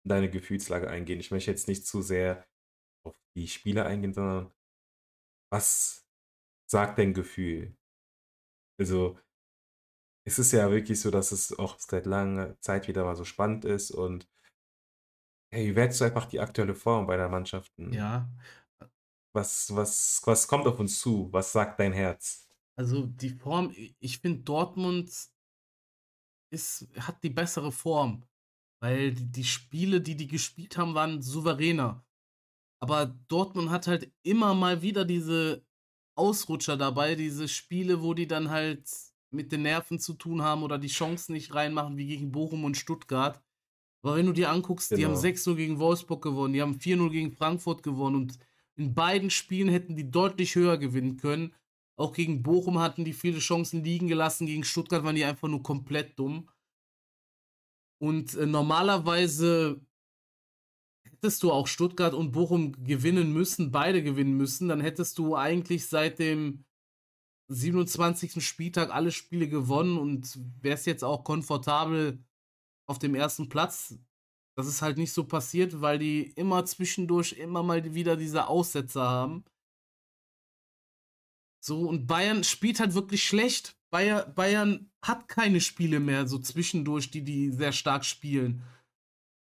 [0.06, 1.19] deine Gefühlslage eingehen.
[1.19, 2.45] Ich möchte jetzt nicht zu sehr
[3.06, 4.52] auf die Spiele eingehen, sondern
[5.52, 6.08] was
[6.69, 7.76] sagt dein Gefühl?
[8.80, 9.17] Also
[10.28, 13.63] es ist ja wirklich so, dass es auch seit langer Zeit wieder mal so spannend
[13.63, 14.28] ist und
[15.54, 17.93] hey, wie wertest du einfach die aktuelle Form beider Mannschaften?
[17.93, 18.30] Ja.
[19.34, 21.32] Was was was kommt auf uns zu?
[21.32, 22.44] Was sagt dein Herz?
[22.78, 25.10] Also, die Form ich finde, Dortmund
[26.52, 28.24] ist hat die bessere Form,
[28.82, 32.06] weil die die Spiele, die die gespielt haben, waren souveräner.
[32.82, 35.66] Aber Dortmund hat halt immer mal wieder diese
[36.18, 38.90] Ausrutscher dabei, diese Spiele, wo die dann halt
[39.32, 42.78] mit den Nerven zu tun haben oder die Chancen nicht reinmachen, wie gegen Bochum und
[42.78, 43.42] Stuttgart.
[44.04, 45.16] Aber wenn du dir anguckst, die haben Genau.
[45.16, 48.40] 6:0 gegen Wolfsburg gewonnen, die haben 4:0 gegen Frankfurt gewonnen und
[48.78, 51.54] in beiden Spielen hätten die deutlich höher gewinnen können.
[51.97, 55.63] Auch gegen Bochum hatten die viele Chancen liegen gelassen, gegen Stuttgart waren die einfach nur
[55.63, 56.49] komplett dumm.
[58.01, 59.81] Und, äh, normalerweise
[61.10, 64.67] hättest du auch Stuttgart und Bochum gewinnen müssen, beide gewinnen müssen.
[64.67, 66.65] Dann hättest du eigentlich seit dem
[67.47, 68.41] 27.
[68.41, 72.23] Spieltag alle Spiele gewonnen und wärst jetzt auch komfortabel
[72.88, 73.49] auf dem 1.
[73.49, 73.97] Platz.
[74.58, 79.03] Das ist halt nicht so passiert, weil die immer zwischendurch immer mal wieder diese Aussetzer
[79.08, 79.45] haben.
[81.65, 83.75] So, und Bayern spielt halt wirklich schlecht.
[83.89, 88.62] Bayer Bayern hat keine Spiele mehr so zwischendurch, die die sehr stark spielen.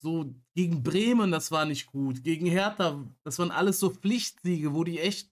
[0.04, 2.21] So gegen Bremen, das war nicht gut.
[2.24, 5.32] Gegen Hertha, das waren alles so Pflichtsiege, wo die echt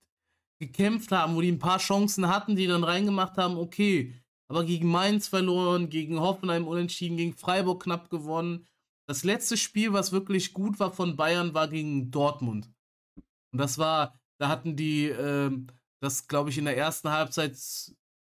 [0.62, 4.16] gekämpft haben, wo die ein paar Chancen hatten, die dann reingemacht haben, okay.
[4.48, 8.66] Aber gegen Mainz verloren, gegen Hoffenheim unentschieden, gegen Freiburg knapp gewonnen.
[9.06, 12.70] Das letzte Spiel, was wirklich gut war von Bayern, war gegen Dortmund.
[13.52, 15.68] Und das war, da hatten die, ähm,
[16.02, 17.58] das glaube ich in der ersten Halbzeit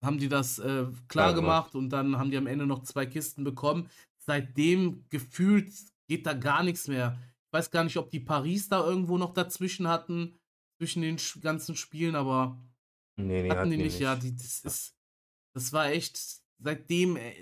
[0.03, 1.75] haben die das äh, klar gemacht.
[1.75, 3.89] und dann haben die am Ende noch zwei Kisten bekommen.
[4.17, 5.71] Seitdem gefühlt
[6.07, 7.17] geht da gar nichts mehr.
[7.47, 10.37] Ich weiß gar nicht, ob die Paris da irgendwo noch dazwischen hatten,
[10.77, 12.61] zwischen den ganzen Spielen, aber
[13.17, 13.99] Ne, ne, hatten hatten die die nicht.
[13.99, 14.25] Ja, nicht.
[14.25, 14.95] die das ist
[15.55, 16.19] das war echt
[16.59, 17.33] seitdem, äh,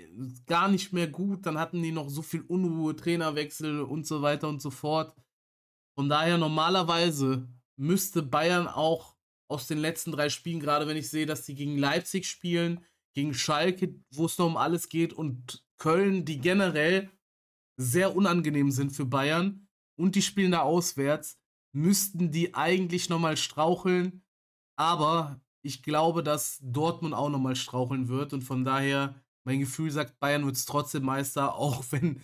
[0.46, 1.46] gar nicht mehr gut.
[1.46, 5.16] Dann hatten die noch so viel Unruhe, Trainerwechsel und so weiter und so fort.
[5.98, 9.13] Von daher normalerweise müsste Bayern auch
[9.48, 13.34] aus den letzten 3 Spielen, grade wenn ich sehe, dass die gegen Leipzig spielen, gegen
[13.34, 17.10] Schalke, wo es noch um alles geht, und Köln, die generell
[17.76, 21.38] sehr unangenehm sind für Bayern und die spielen da auswärts,
[21.72, 24.22] müssten die eigentlich noch mal straucheln.
[24.76, 29.90] Aber ich glaube, dass Dortmund auch noch mal straucheln wird und von daher mein Gefühl
[29.90, 32.20] sagt, Bayern wird's trotzdem Meister, auch wenn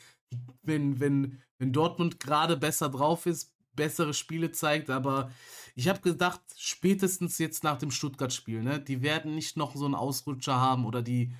[0.63, 4.91] wenn wenn wenn Dortmund grade besser drauf ist, bessere Spiele zeigt.
[4.91, 5.31] Aber
[5.77, 9.95] ich habe gedacht, spätestens jetzt nach dem Stuttgart-Spiel, ne, die werden nicht noch so 'n
[9.95, 11.33] Ausrutscher haben oder die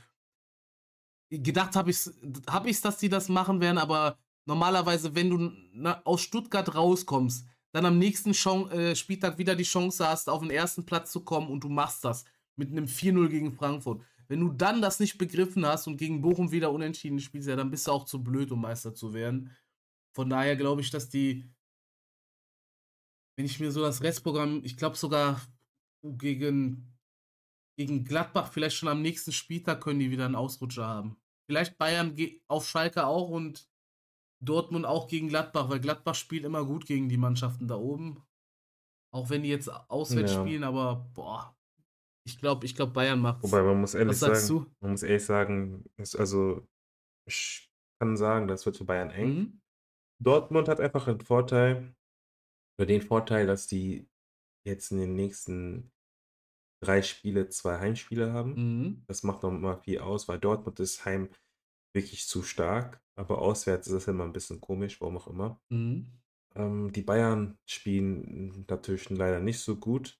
[1.33, 2.13] gedacht habe ich's
[2.49, 7.47] habe ich's, dass die das machen werden, aber normalerweise, wenn du na aus Stuttgart rauskommst,
[7.73, 10.85] dann am nächsten Chon äh, Spieltag wieder die Chance hast, auf den 1.
[10.85, 12.25] Platz zu kommen und du machst das
[12.57, 14.03] mit 'nem 4:0 gegen Frankfurt.
[14.27, 17.71] Wenn du dann das nicht begriffen hast und gegen Bochum wieder unentschieden spielst, ja, dann
[17.71, 19.51] bist du auch zu blöd, um Meister zu werden.
[20.13, 21.45] Von daher glaube ich, dass die
[23.41, 25.41] wenn ich mir so das Restprogramm ich glaube sogar
[26.05, 26.93] gegen
[27.79, 31.17] gegen Gladbach vielleicht schon am nächsten Spieltag können die wieder 'n Ausrutscher haben.
[31.49, 32.15] Vielleicht Bayern
[32.49, 33.67] auf Schalke auch und
[34.45, 38.23] Dortmund auch gegen Gladbach, weil Gladbach spielt immer gut gegen die Mannschaften da oben.
[39.15, 40.43] Auch wenn die jetzt auswärts Ja.
[40.43, 41.57] spielen, aber boah,
[42.27, 43.45] ich glaube ich glaube, Bayern macht's.
[43.45, 44.67] Wobei man muss ehrlich Was sagst sagen du?
[44.83, 46.67] man muss ehrlich sagen, ist also
[47.27, 49.29] ich kann sagen, das wird für Bayern eng.
[49.29, 49.61] Mhm.
[50.23, 51.95] Dortmund hat einfach 'n Vorteil
[52.81, 54.09] oder den Vorteil, dass die
[54.67, 55.93] jetzt in den nächsten
[56.83, 58.53] 3 Spiele 2 Heimspiele haben.
[58.57, 59.05] Mhm.
[59.09, 61.31] Das macht noch mal viel aus, weil Dortmund ist heim
[61.95, 65.61] wirklich zu stark, aber auswärts ist das immer 'n bisschen komisch, warum auch immer.
[65.71, 66.07] Mhm.
[66.57, 70.17] Ähm, die Bayern spielen natürlich leider nicht so gut.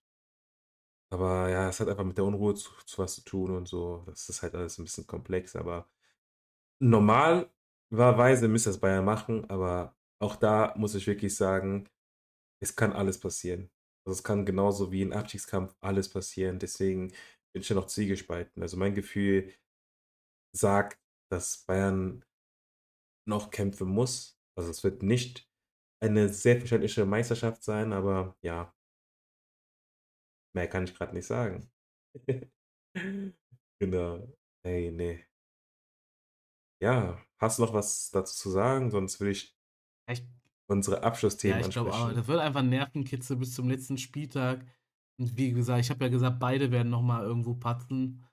[1.13, 4.03] Aber ja, es hat einfach mit der Unruhe zu zu was zu tun und so.
[4.07, 5.89] Das ist halt alles 'n bisschen komplex, aber
[6.79, 11.89] normalerweise müsste das Bayern machen, aber auch da muss ich wirklich sagen,
[12.61, 13.69] es kann alles passieren.
[14.05, 16.59] Also, es kann genauso wie 'n Abstiegskampf alles passieren.
[16.59, 17.09] Deswegen
[17.53, 18.61] bin ich ja noch zwiegespalten.
[18.63, 19.53] Also, mein Gefühl
[20.53, 22.23] sagt, dass Bayern
[23.27, 24.37] noch kämpfen muss.
[24.55, 25.47] Also, es wird nicht
[26.01, 28.73] eine selbstverständliche Meisterschaft sein, aber ja.
[30.55, 31.69] Mehr kann ich grad nicht sagen.
[33.81, 34.27] Genau.
[34.63, 35.25] Ey, ne.
[36.81, 38.89] Ja, hast du noch was dazu zu sagen?
[38.89, 39.55] Sonst würde ich
[40.07, 40.27] Echt?
[40.71, 41.03] Unsere
[41.43, 42.11] Ja, Abschlussthemen ich glaube auch.
[42.11, 42.15] ansprechen.
[42.15, 44.65] Das wird einfach Nervenkitzel bis zum letzten Spieltag.
[45.19, 48.25] Und wie gesagt, ich habe ja gesagt, beide werden noch mal irgendwo patzen.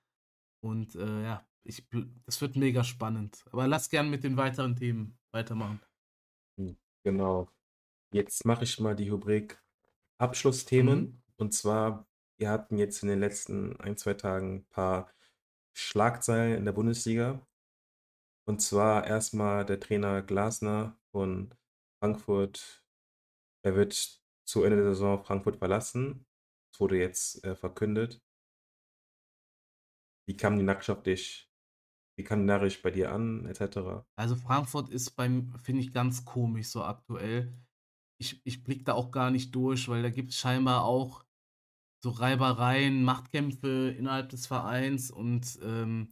[0.61, 1.87] Und, äh, ja, ich
[2.25, 3.45] das wird mega spannend.
[3.51, 5.81] Aber lass gern mit den weiteren Themen weitermachen.
[6.57, 7.49] Hm, genau.
[8.13, 9.61] Jetzt mache ich mal die Rubrik
[10.77, 10.99] Mhm.
[10.99, 11.23] Abschlussthemen.
[11.37, 12.07] Und zwar,
[12.39, 15.11] wir hatten jetzt in den letzten 1, 2 Tagen paar
[15.73, 17.47] Schlagzeilen in der Bundesliga.
[18.45, 21.53] Und zwar erst mal der Trainer Glasner von
[22.01, 22.85] Frankfurt.
[23.65, 26.25] Er wird zu Ende der Saison Frankfurt verlassen.
[26.73, 28.21] Es wurde jetzt, äh, verkündet.
[30.27, 31.47] Wie kam die Nachricht auf dich
[32.17, 34.05] wie kam die Nachricht bei dir an et cetera?
[34.17, 37.53] Also, Frankfurt ist beim finde ich ganz komisch so aktuell.
[38.19, 41.23] Ich ich blicke da auch gar nicht durch, weil da gibt's scheinbar auch
[42.03, 46.11] so Reibereien, Machtkämpfe innerhalb des Vereins und, ähm,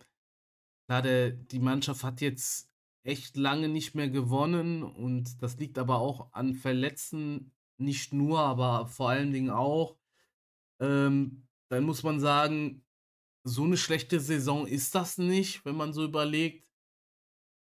[0.89, 2.71] klar, der die Mannschaft hat jetzt
[3.07, 8.87] echt lange nicht mehr gewonnen und das liegt aber auch an Verletzten, nicht nur, aber
[8.87, 9.97] vor allen Dingen auch.
[10.81, 12.85] Ähm, dann muss man sagen,
[13.45, 16.67] so 'ne schlechte Saison ist das nicht, wenn man so überlegt.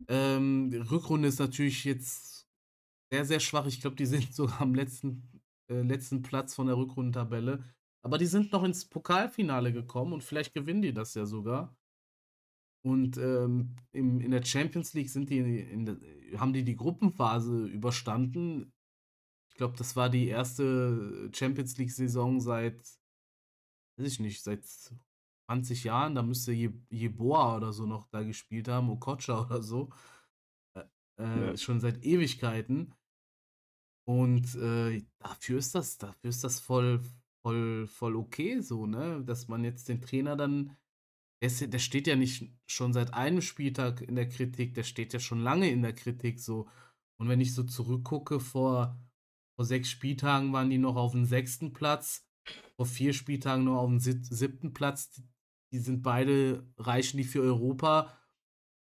[0.08, 2.48] Ähm, die Rückrunde ist natürlich jetzt
[3.12, 3.66] sehr, sehr schwach.
[3.68, 7.64] Ich glaube, die sind sogar am letzten äh, letzten Platz von der Rückrundentabelle.
[8.04, 11.76] Aber die sind noch ins Pokalfinale gekommen und vielleicht gewinnen die das ja sogar.
[12.84, 15.98] Und, ähm, im in der Champions League sind die in der
[16.40, 18.74] haben die die Gruppenphase überstanden.
[19.50, 21.32] Ich glaube, das war die 1.
[21.34, 22.80] Champions League-Saison seit
[24.00, 24.64] weiß ich nicht, seit
[25.50, 26.16] 20 Jahren.
[26.16, 29.90] Da müsste Je Yeboah oder so noch da gespielt haben, Okocha oder so.
[31.20, 31.58] Äh, Ja.
[31.58, 32.94] schon seit Ewigkeiten.
[34.08, 37.02] Und, äh, dafür ist das dafür ist das voll
[37.44, 40.78] voll voll okay so, ne, dass man jetzt den Trainer dann
[41.42, 45.42] der steht ja nicht schon seit einem Spieltag in der Kritik, der steht ja schon
[45.42, 46.68] lange in der Kritik so.
[47.20, 49.00] Und wenn ich so zurückgucke, vor
[49.58, 51.74] vor 6 Spieltagen waren die noch auf'm 6.
[51.74, 52.28] Platz,
[52.76, 54.74] vor 4 Spieltagen noch auf'm sieb 7.
[54.74, 55.22] Platz.
[55.74, 58.14] Die sind beide reichen die für Europa.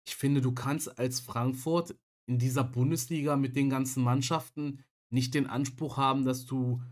[0.07, 1.95] Ich finde, du kannst als Frankfurt
[2.27, 6.83] in dieser Bundesliga mit den ganzen Mannschaften nicht den Anspruch haben, dass du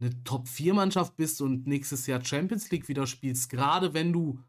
[0.00, 3.50] 'ne Top-4-Mannschaft bist und nächstes Jahr Champions League wieder spielst.
[3.50, 4.40] Grade wenn du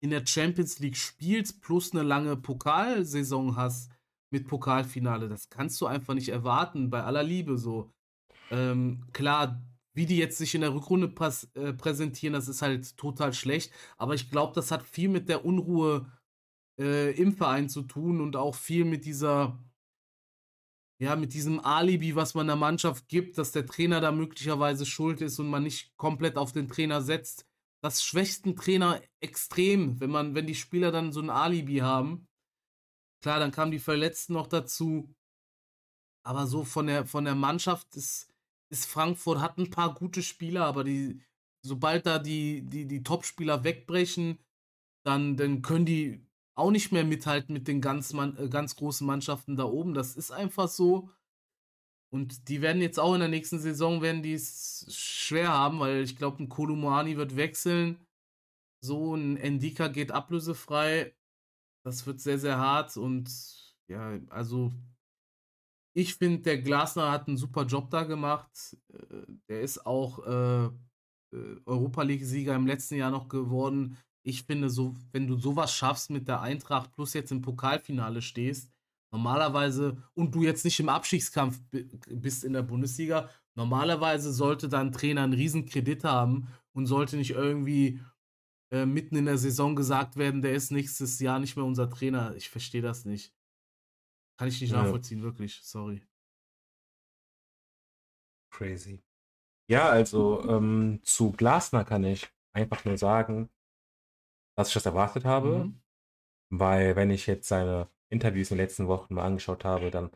[0.00, 3.90] in der Champions League spielst plus 'ne lange Pokalsaison hast
[4.30, 5.28] mit Pokalfinale.
[5.28, 7.92] Das kannst du einfach nicht erwarten, bei aller Liebe so.
[8.50, 9.62] Ähm, klar,
[9.94, 11.12] wie die jetzt sich in der Rückrunde
[11.54, 13.72] äh, präsentieren, das ist halt total schlecht.
[13.96, 16.10] Aber ich glaube, das hat viel mit der Unruhe,
[16.80, 19.58] äh, im Verein zu tun und auch viel mit dieser
[21.00, 25.20] ja, mit diesem Alibi, was man der Mannschaft gibt, dass der Trainer da möglicherweise schuld
[25.20, 27.47] ist und man nicht komplett auf den Trainer setzt.
[27.84, 32.26] Das schwächt 'n Trainer extrem, wenn man wenn die Spieler dann so 'n Alibi haben.
[33.22, 35.14] Klar, dann kamen die Verletzten noch dazu.
[36.26, 38.28] Aber so von der von der Mannschaft ist
[38.70, 41.20] ist Frankfurt hat 'n paar gute Spieler, aber die
[41.62, 44.38] sobald da die die die Topspieler wegbrechen,
[45.04, 49.56] dann dann können die auch nicht mehr mithalten mit den ganz äh, ganz großen Mannschaften
[49.56, 49.94] da oben.
[49.94, 51.10] Das ist einfach so.
[52.12, 56.16] Und die werden jetzt auch in der nächsten Saison werden die's schwer haben, weil ich
[56.16, 57.98] glaube, 'n Kolo Muani wird wechseln.
[58.82, 61.14] So 'n Ndicka geht ablösefrei.
[61.84, 63.30] Das wird sehr, sehr hart und
[63.88, 64.72] ja, also
[65.96, 68.76] ich finde, der Glasner hat 'n super Job da gemacht.
[68.92, 73.98] Äh, der ist auch, äh, äh, Europa-League-Sieger im letzten Jahr noch geworden.
[74.24, 78.22] Ich finde so wenn du so was schaffst mit der Eintracht plus jetzt im Pokalfinale
[78.22, 78.70] stehst,
[79.12, 84.80] normalerweise und du jetzt nicht im Abstiegskampf bi bist in der Bundesliga, normalerweise sollte da
[84.82, 88.00] 'n Trainer 'n Riesenkredit haben und sollte nicht irgendwie,
[88.72, 92.34] äh, mitten in der Saison gesagt werden: „Der ist nächstes Jahr nicht mehr unser Trainer.“
[92.36, 93.30] Ich verstehe das nicht.
[94.38, 94.72] Kann ich nicht Ja.
[94.72, 96.00] nachvollziehen, wirklich, sorry.
[98.52, 99.02] Crazy.
[99.68, 103.50] Ja, also, ähm, zu Glasner kann ich einfach nur sagen
[104.58, 105.78] dass ich das erwartet habe, Mhm.
[106.50, 110.10] weil wenn ich jetzt seine Interviews in den letzten Wochen mal angeschaut habe, dann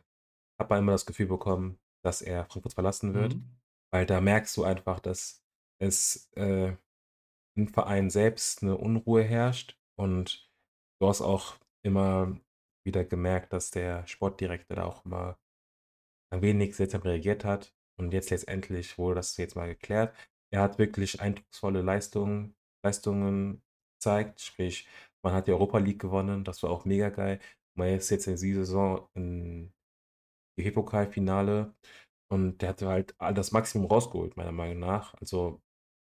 [0.59, 3.35] hat man immer das Gefühl bekommen, dass er Frankfurt verlassen wird.
[3.35, 3.59] Mhm.
[3.93, 5.43] Weil da merkst du einfach, dass
[5.81, 6.75] es, äh,
[7.57, 10.49] im Verein selbst 'ne Unruhe herrscht und
[11.01, 12.39] du hast auch immer
[12.85, 15.39] wieder gemerkt, dass der Sportdirektor da auch immer
[16.33, 17.73] ein wenig seltsam reagiert hat.
[17.99, 20.15] Und jetzt letztendlich wurde das jetzt mal geklärt.
[20.51, 23.63] Er hat wirklich eindrucksvolle Leistungen Leistungen
[24.01, 24.41] zeigt.
[24.41, 24.87] Sprich,
[25.23, 27.39] man hat die Europa League gewonnen, das war auch mega geil.
[27.75, 29.73] Man ist jetzt in dieser Saison im
[30.57, 31.73] DFB-Pokalfinale
[32.29, 35.13] und der hatte halt das Maximum rausgeholt, meiner Meinung nach.
[35.15, 35.61] Also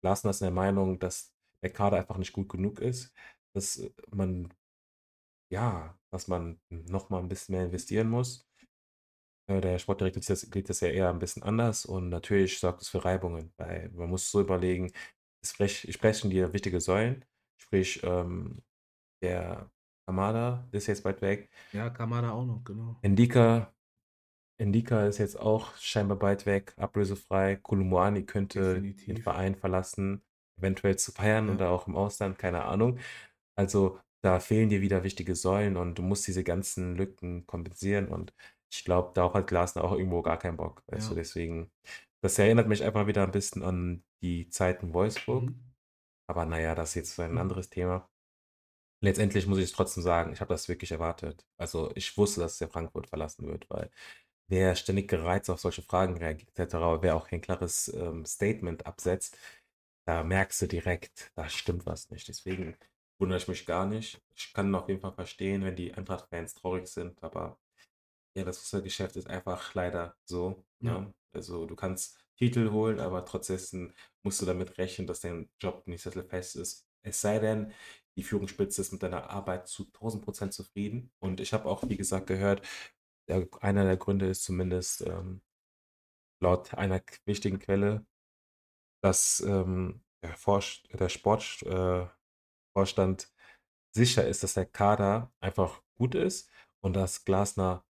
[0.02, 1.34] Glasner ist der Meinung, dass
[1.64, 3.14] der Kader einfach nicht gut genug ist,
[3.56, 4.54] dass man
[5.52, 8.46] ja, dass man noch mal 'n bisschen mehr investieren muss.
[9.50, 13.04] Äh, der Sportdirektor sieht das ja eher ein bisschen anders und natürlich sorgt es für
[13.04, 14.92] Reibungen, weil man muss so überlegen,
[15.42, 17.26] es sprech sprechen dir wichtige Säulen,
[17.58, 18.62] sprich, ähm,
[19.24, 19.72] der
[20.06, 21.50] Kamada ist jetzt bald weg.
[21.72, 22.96] Ja, Kamada auch noch, genau.
[23.04, 23.74] Ndika
[24.62, 27.56] Ndika ist jetzt auch scheinbar bald weg, ablösefrei.
[27.58, 29.24] Koulibaly könnte den Definitiv.
[29.24, 30.22] Verein verlassen,
[30.58, 31.54] eventuell zu feiern Ja.
[31.56, 33.00] oder auch im Ausland, keine Ahnung.
[33.56, 38.34] Also, da fehlen dir wieder wichtige Säulen und du musst diese ganzen Lücken kompensieren und
[38.74, 41.16] ich glaube, darauf hat Glasner auch irgendwo gar keinen Bock, weißt du?
[41.16, 41.16] Ja.
[41.16, 41.72] Deswegen
[42.24, 45.44] das erinnert mich einfach wieder ein bisschen an die Zeit in Wolfsburg.
[45.46, 45.74] Mhm.
[46.28, 47.38] Aber na ja, das ist jetzt ein Mhm.
[47.40, 48.10] anderes Thema.
[49.04, 51.46] Letztendlich muss ich es trotzdem sagen, ich habe das wirklich erwartet.
[51.58, 53.92] Also, ich wusste, dass er Frankfurt verlassen wird, weil
[54.50, 58.86] wer ständig gereizt auf solche Fragen reagiert et cetera, wer auch kein klares, ähm, Statement
[58.86, 59.38] absetzt,
[60.08, 62.28] da merkst du direkt, da stimmt was nicht.
[62.30, 62.78] Deswegen
[63.20, 64.22] wundere ich mich gar nicht.
[64.36, 67.60] Ich kann auf jeden Fall verstehen, wenn die Eintracht-Fans traurig sind, aber
[68.38, 71.00] ja, das Fußballgeschäft ist einfach leider so, Ja.
[71.00, 71.14] ne?
[71.34, 73.94] Also, du kannst Titel holen, aber trotzdem
[74.24, 76.88] musst du damit rechnen, dass dein Job nicht sattelfest ist.
[77.04, 77.74] Es sei denn,
[78.18, 81.12] die Führungsspitze ist mit deiner Arbeit zu 1000% zufrieden.
[81.20, 82.62] Und ich habe auch, wie gesagt, gehört,
[83.28, 85.42] der einer der Gründe ist zumindest, ähm,
[86.42, 88.06] laut einer wichtigen Quelle,
[89.02, 90.36] dass, ähm, der
[90.94, 92.08] der Sport äh,
[93.96, 96.50] sicher ist, dass der Kader einfach gut ist
[96.82, 97.86] und dass Glasner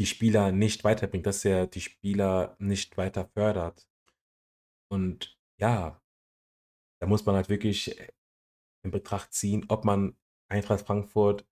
[0.00, 3.86] die Spieler nicht weiterbringt, dass er die Spieler nicht weiter fördert.
[4.90, 6.00] Und ja,
[7.00, 7.96] da muss man halt wirklich,
[8.84, 10.16] in Betracht ziehen, ob man
[10.50, 11.46] Eintracht Frankfurt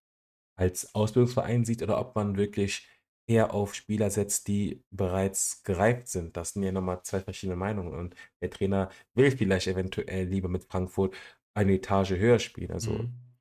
[0.58, 2.88] als Ausbildungsverein sieht oder ob man wirklich
[3.28, 6.36] eher auf Spieler setzt, die bereits gereift sind.
[6.36, 10.48] Das sind ja noch mal 2 verschiedene Meinungen und der Trainer will vielleicht eventuell lieber
[10.48, 11.16] mit Frankfurt
[11.56, 13.32] eine Etage höher spielen, also Mhm.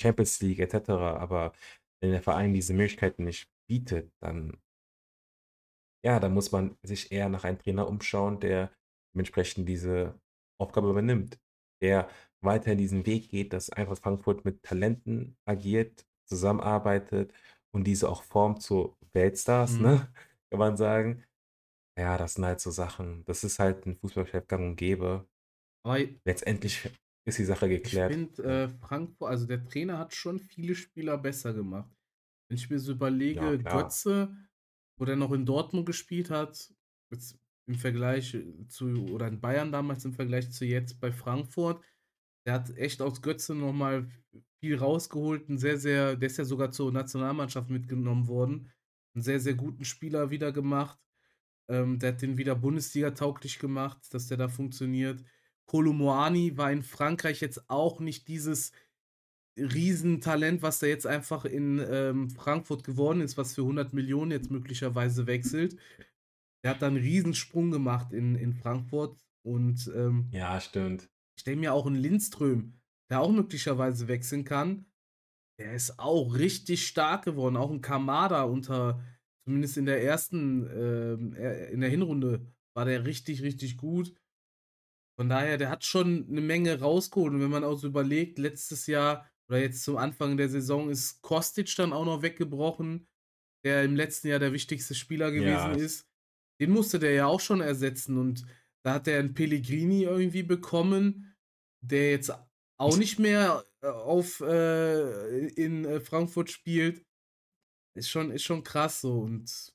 [0.00, 1.16] Champions League et cetera.
[1.18, 1.52] Aber
[2.02, 4.58] wenn der Verein diese Möglichkeiten nicht bietet, dann
[6.04, 8.72] ja, dann muss man sich eher nach einem Trainer umschauen, der
[9.14, 10.20] dementsprechend diese
[10.60, 11.40] Aufgabe übernimmt,
[11.82, 12.08] der
[12.42, 17.32] weiterhin diesen Weg geht, dass Eintracht Frankfurt mit Talenten agiert, zusammenarbeitet
[17.72, 19.80] und diese auch formt zu Weltstars, Mhm.
[19.80, 20.12] ne,
[20.50, 21.24] kann man sagen.
[21.98, 23.24] Ja, das sind halt so Sachen.
[23.26, 25.28] Das ist halt 'n Fußballgeschäft gang und gäbe.
[25.84, 26.90] Aber Letztendlich
[27.26, 28.62] ist die Sache ich geklärt, finde, ja.
[28.64, 31.90] äh, Frankfu also, der Trainer hat schon viele Spieler besser gemacht.
[32.48, 32.92] Wenn ich mir so
[33.30, 33.96] Ja, überlege, klar.
[33.98, 34.36] Götze,
[34.98, 36.72] wo der noch in Dortmund gespielt hat,
[37.12, 41.84] jetzt im Vergleich, äh, zu oder in Bayern damals im Vergleich zu jetzt bei Frankfurt,
[42.46, 44.08] der hat echt aus Götze noch mal
[44.60, 48.70] viel rausgeholt, 'n sehr, sehr der ist ja sogar zur Nationalmannschaft mitgenommen worden.
[49.16, 50.98] 'N sehr, sehr guten Spieler wieder gemacht.
[51.70, 55.24] Ähm, der hat den wieder Bundesliga-tauglich gemacht, dass der da funktioniert.
[55.66, 58.72] Kolo Muani war in Frankreich jetzt auch nicht dieses
[59.58, 65.26] Riesentalent, was der jetzt einfach in, ähm, Frankfurt geworden ist, was für 100.000.000 jetzt möglicherweise
[65.28, 65.76] wechselt.
[66.64, 71.08] Der hat da 'n Riesensprung gemacht in in Frankfurt und, ähm Ja, stimmt.
[71.42, 72.74] Ich denke mir auch 'n Lindström,
[73.10, 74.86] der auch möglicherweise wechseln kann,
[75.60, 77.56] der ist auch richtig stark geworden.
[77.56, 79.02] Auch 'n Kamada unter
[79.46, 84.14] zumindest in der ersten, ähm, äh in der Hinrunde war der richtig, richtig gut.
[85.18, 88.86] Von daher, der hat schon 'ne Menge rausgeholt und wenn man auch so überlegt, letztes
[88.86, 93.08] Jahr oder jetzt zum Anfang der Saison ist Kostic dann auch noch weggebrochen,
[93.64, 96.06] der im letzten Jahr der wichtigste Spieler gewesen Ja, ist.
[96.60, 98.46] Den musste der ja auch schon ersetzen und
[98.84, 101.31] da hat der 'n Pellegrini irgendwie bekommen,
[101.82, 102.32] der jetzt
[102.78, 107.04] auch nicht mehr, äh, auf äh, in, äh, Frankfurt spielt.
[107.96, 109.72] Ist schon ist schon krass so und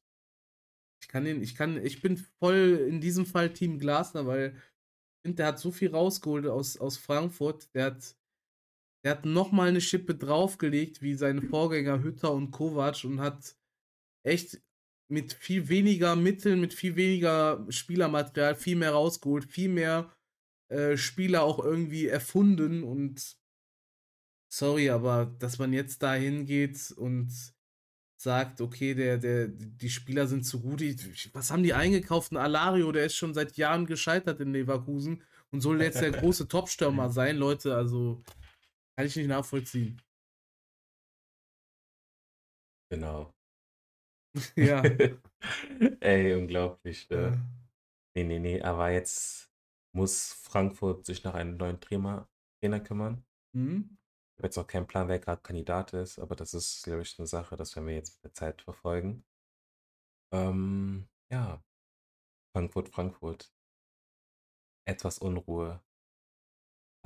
[1.01, 4.61] ich kann den ich kann ich bin voll in diesem Fall Team Glasner, weil ich
[5.27, 7.73] finde, der hat so viel rausgeholt aus aus Frankfurt.
[7.75, 8.15] Der hat
[9.05, 13.57] der hat noch mal 'ne Schippe draufgelegt wie seine Vorgänger Hütter und Kovac und hat
[14.25, 14.61] echt
[15.11, 20.13] mit viel weniger Mitteln, mit viel weniger Spielermaterial viel mehr rausgeholt, viel mehr,
[20.69, 23.37] äh, Spieler auch irgendwie erfunden und
[24.49, 27.31] sorry, aber dass man jetzt da hingeht und
[28.17, 30.97] sagt: „Okay, der der die Spieler sind zu gut.“ Die
[31.33, 32.31] was haben die eingekauft?
[32.33, 36.47] 'N Alario, der ist schon seit Jahren gescheitert in Leverkusen und soll jetzt der große
[36.49, 37.37] Topstürmer sein.
[37.37, 38.23] Leute, also,
[38.97, 40.01] kann ich nicht nachvollziehen.
[42.91, 43.33] Genau.
[44.55, 44.97] Ja.
[46.01, 47.31] Ey, unglaublich, Ja.
[47.31, 47.39] ne?
[48.15, 49.51] Ne, ne, ne, aber jetzt
[49.93, 52.29] muss Frankfurt sich nach einem neuen Trainer,
[52.61, 53.25] Trainer kümmern.
[53.53, 53.97] Mhm.
[54.35, 57.17] Ich habe jetzt auch keinen Plan, wer gerade Kandidat ist, aber das ist, glaube ich,
[57.17, 59.25] eine Sache, das werden wir jetzt mit der Zeit verfolgen.
[60.31, 61.63] Ähm, ja,
[62.55, 63.51] Frankfurt, Frankfurt.
[64.87, 65.81] Etwas Unruhe.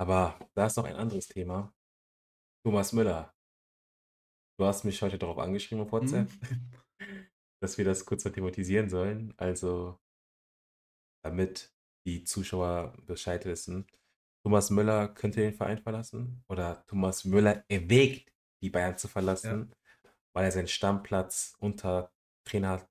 [0.00, 1.72] Aber da ist noch ein anderes Thema.
[2.64, 3.34] Thomas Müller.
[4.58, 6.72] Du hast mich heute darauf angeschrieben auf WhatsApp, Mhm.
[7.62, 9.34] dass wir das kurz thematisieren sollen.
[9.38, 9.98] Also,
[11.24, 11.72] damit
[12.06, 13.86] die Zuschauer Bescheid wissen.
[14.44, 18.32] Thomas Müller könnte den Verein verlassen oder Thomas Müller erwägt,
[18.62, 19.12] die Bayern zu Ja.
[19.12, 19.74] verlassen,
[20.34, 22.12] weil er seinen Stammplatz unter
[22.46, 22.88] Trainer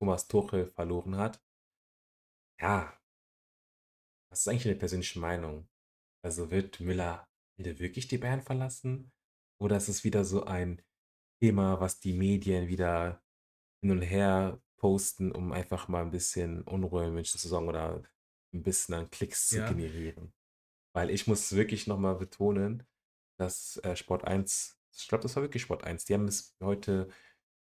[0.00, 1.42] Thomas Tuchel verloren hat.
[2.58, 2.98] Ja,
[4.30, 5.68] was ist eigentlich deine persönliche Meinung?
[6.24, 7.28] Also wird Müller
[7.58, 9.12] wirklich die Bayern verlassen?
[9.60, 10.82] Oder ist es wieder so ein
[11.40, 13.22] Thema, was die Medien wieder
[13.82, 18.02] hin und her posten, um einfach mal ein bisschen Unruhe in München zu sorgen oder
[18.52, 19.68] ein bisschen an Klicks zu Ja.
[19.68, 20.32] generieren?
[20.94, 22.84] Weil ich muss wirklich nochmal betonen,
[23.38, 27.08] dass äh, Sport 1, ich glaube, das war wirklich Sport 1, die haben es heute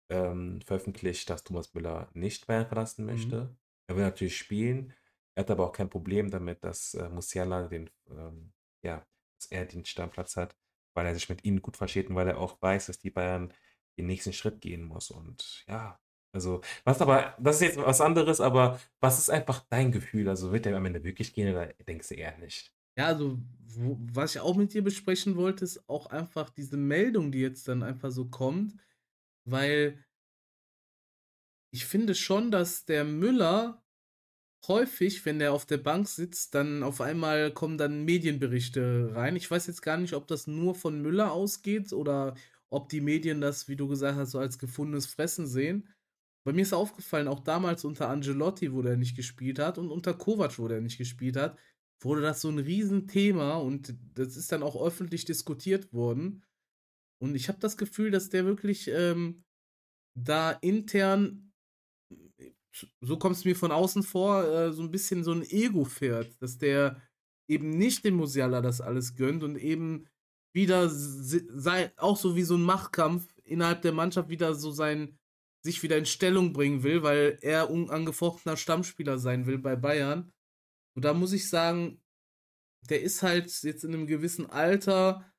[0.10, 3.12] ähm, veröffentlicht, dass Thomas Müller nicht Bayern verlassen Mhm.
[3.12, 3.58] möchte.
[3.88, 4.94] Er will natürlich spielen.
[5.36, 8.54] Er hat aber auch kein Problem damit, dass äh, Musiala den, ähm,
[8.84, 9.06] ja,
[9.40, 10.58] dass er den Stammplatz hat,
[10.96, 13.54] weil er sich mit ihnen gut versteht und weil er auch weiß, dass die Bayern
[13.98, 15.12] den nächsten Schritt gehen muss.
[15.12, 16.00] Und ja,
[16.34, 20.30] also, was aber, das ist jetzt was anderes, aber was ist einfach dein Gefühl?
[20.30, 22.74] Also, wird er am Ende wirklich gehen oder denkst du eher nicht?
[22.98, 27.32] Ja, also, wo was ich auch mit dir besprechen wollte, ist auch einfach diese Meldung,
[27.32, 28.76] die jetzt dann einfach so kommt,
[29.46, 30.04] weil
[31.74, 33.82] ich finde schon, dass der Müller
[34.68, 39.36] häufig, wenn der auf der Bank sitzt, dann auf einmal kommen dann Medienberichte rein.
[39.36, 42.36] Ich weiß jetzt gar nicht, ob das nur von Müller ausgeht oder
[42.70, 45.88] ob die Medien das, wie du gesagt hast, so als gefundenes Fressen sehen.
[46.44, 50.14] Bei mir ist aufgefallen, auch damals unter Angelotti, wo der nicht gespielt hat, und unter
[50.14, 51.58] Kovac, wo der nicht gespielt hat,
[52.04, 56.44] wurde das so ein Riesenthema und das ist dann auch öffentlich diskutiert worden.
[57.22, 59.44] Und ich habe das Gefühl, dass der wirklich ähm,
[60.16, 61.54] da intern,
[63.02, 66.42] so kommt es mir von außen vor, äh, so ein bisschen so ein Ego fährt,
[66.42, 67.00] dass der
[67.48, 70.08] eben nicht dem Musiala das alles gönnt und eben
[70.54, 75.20] wieder sei, auch so wie so ein Machtkampf innerhalb der Mannschaft wieder so sein
[75.64, 80.32] sich wieder in Stellung bringen will, weil er unangefochtener Stammspieler sein will bei Bayern.
[80.96, 82.02] Und da muss ich sagen,
[82.90, 85.32] der ist halt jetzt in einem gewissen Alter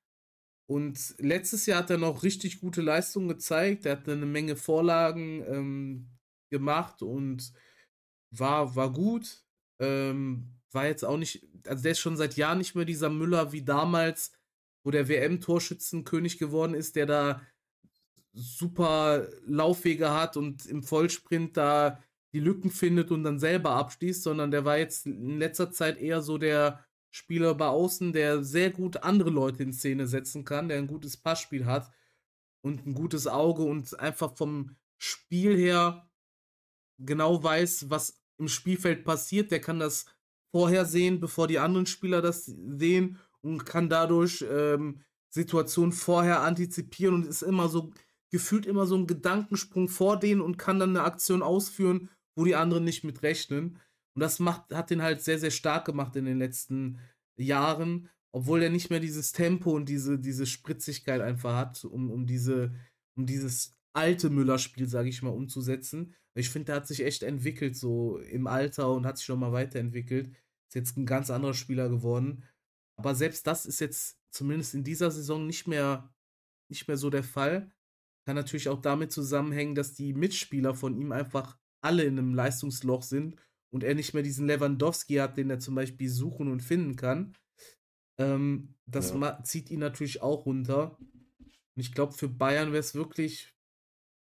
[0.66, 3.84] und letztes Jahr hat er noch richtig gute Leistungen gezeigt.
[3.84, 6.10] Er hat eine Menge Vorlagen ähm,
[6.50, 7.52] gemacht und
[8.30, 9.44] war, war gut.
[9.80, 13.52] Ähm, war jetzt auch nicht, also der ist schon seit Jahren nicht mehr dieser Müller
[13.52, 14.32] wie damals,
[14.84, 17.46] wo der WM-Torschützenkönig geworden ist, der da
[18.32, 22.02] super Laufwege hat und im Vollsprint da
[22.32, 26.22] die Lücken findet und dann selber abschließt, sondern der war jetzt in letzter Zeit eher
[26.22, 30.78] so der Spieler bei außen, der sehr gut andere Leute in Szene setzen kann, der
[30.78, 31.92] ein gutes Passspiel hat
[32.62, 36.08] und ein gutes Auge und einfach vom Spiel her
[36.98, 39.50] genau weiß, was im Spielfeld passiert.
[39.50, 40.06] Der kann das
[40.52, 47.26] vorhersehen, bevor die anderen Spieler das sehen und kann dadurch ähm, Situationen vorher antizipieren und
[47.26, 47.92] ist immer so
[48.32, 52.56] gefühlt immer so ein Gedankensprung vor denen und kann dann eine Aktion ausführen, wo die
[52.56, 53.78] anderen nicht mit rechnen.
[54.14, 56.98] Und das macht, hat den halt sehr, sehr stark gemacht in den letzten
[57.36, 62.26] Jahren, obwohl er nicht mehr dieses Tempo und diese, diese Spritzigkeit einfach hat, um, um,
[62.26, 62.74] diese,
[63.16, 66.14] um dieses alte Müller-Spiel, sage ich mal, umzusetzen.
[66.34, 69.52] Ich finde, der hat sich echt entwickelt, so im Alter und hat sich schon mal
[69.52, 70.30] weiterentwickelt.
[70.68, 72.44] Ist jetzt ein ganz anderer Spieler geworden.
[72.96, 76.10] Aber selbst das ist jetzt zumindest in dieser Saison nicht mehr,
[76.70, 77.70] nicht mehr so der Fall.
[78.24, 83.02] Kann natürlich auch damit zusammenhängen, dass die Mitspieler von ihm einfach alle in einem Leistungsloch
[83.02, 83.36] sind
[83.70, 87.34] und er nicht mehr diesen Lewandowski hat, den er zum Beispiel suchen und finden kann.
[88.18, 89.42] Ähm, das Ja.
[89.42, 90.96] zieht ihn natürlich auch runter.
[91.00, 93.54] Und ich glaube, für Bayern wäre es wirklich,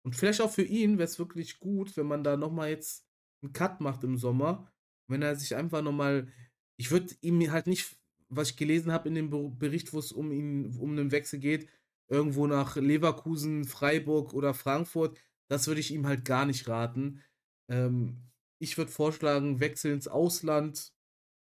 [0.03, 3.07] und vielleicht auch für ihn wäre es wirklich gut, wenn man da nochmal jetzt
[3.42, 4.70] einen Cut macht im Sommer.
[5.09, 6.28] Wenn er sich einfach nochmal,
[6.76, 7.97] ich würde ihm halt nicht,
[8.28, 11.68] was ich gelesen habe in dem Bericht, wo es um ihn, um einen Wechsel geht,
[12.09, 15.19] irgendwo nach Leverkusen, Freiburg oder Frankfurt,
[15.51, 17.23] das würde ich ihm halt gar nicht raten.
[17.71, 18.31] Ähm,
[18.61, 20.93] ich würde vorschlagen, Wechsel ins Ausland,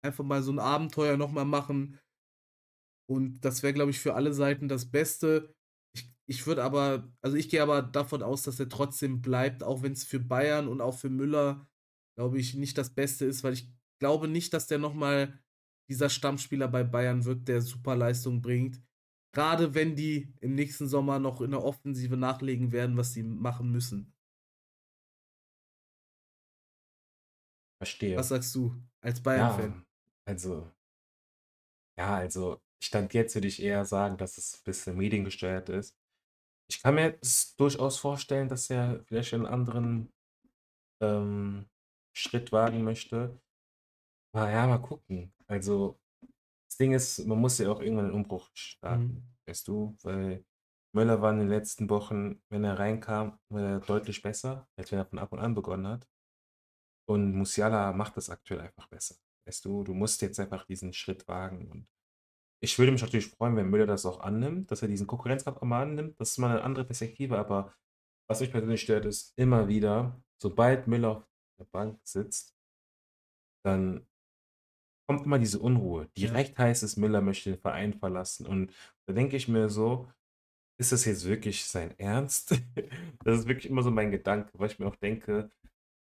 [0.03, 1.99] einfach mal so ein Abenteuer nochmal machen.
[3.09, 5.53] Und das wäre, glaube ich, für alle Seiten das Beste.
[5.95, 9.81] Ich, ich würde aber, also ich gehe aber davon aus, dass er trotzdem bleibt, auch
[9.83, 11.67] wenn es für Bayern und auch für Müller,
[12.17, 15.39] glaube ich, nicht das Beste ist, weil ich glaube nicht, dass der nochmal
[15.89, 18.81] dieser Stammspieler bei Bayern wird, der super Leistung bringt.
[19.33, 23.69] Gerade wenn die im nächsten Sommer noch in der Offensive nachlegen werden, was sie machen
[23.71, 24.13] müssen.
[27.79, 28.17] Verstehe.
[28.17, 29.75] Was sagst du als Bayern-Fan?
[29.75, 29.85] Ja,
[30.25, 30.71] Also
[31.97, 35.97] ja, also Stand jetzt würde ich eher sagen, dass es 'n bisschen mediengesteuert ist.
[36.69, 37.19] Ich kann mir
[37.57, 40.13] durchaus vorstellen, dass er vielleicht einen anderen,
[41.01, 41.67] ähm,
[42.15, 43.41] Schritt wagen möchte.
[44.33, 45.33] Aber ja, mal gucken.
[45.47, 45.99] Also,
[46.73, 48.49] das Ding ist, man muss ja auch irgendwann den Umbruch
[48.89, 49.13] Mhm.
[49.13, 49.95] starten, weißt du?
[50.03, 50.45] Weil
[50.95, 54.99] Möller war in den letzten Wochen, wenn er reinkam, war er deutlich besser, als wenn
[54.99, 56.07] er von Anfang an begonnen hat.
[57.07, 59.15] Und Musiala macht das aktuell einfach besser.
[59.45, 61.87] Weißt du, du musst jetzt einfach diesen Schritt wagen und
[62.63, 65.63] ich würde mich natürlich freuen, wenn Müller das auch annimmt, dass er diesen Konkurrenzkampf auch
[65.63, 66.19] mal annimmt.
[66.19, 67.75] Das ist mal 'ne andere Perspektive, aber
[68.29, 71.27] was mich persönlich stört, ist immer wieder, sobald Müller auf
[71.59, 72.55] der Bank sitzt
[73.65, 74.05] dann
[75.07, 76.09] kommt immer diese Unruhe.
[76.17, 78.73] Direkt heißt es, Müller möchte den Verein verlassen und
[79.07, 80.09] da denke ich mir so:
[80.79, 82.55] „Ist das jetzt wirklich sein Ernst?“
[83.23, 85.51] Das ist wirklich immer so mein Gedanke, weil ich mir auch denke,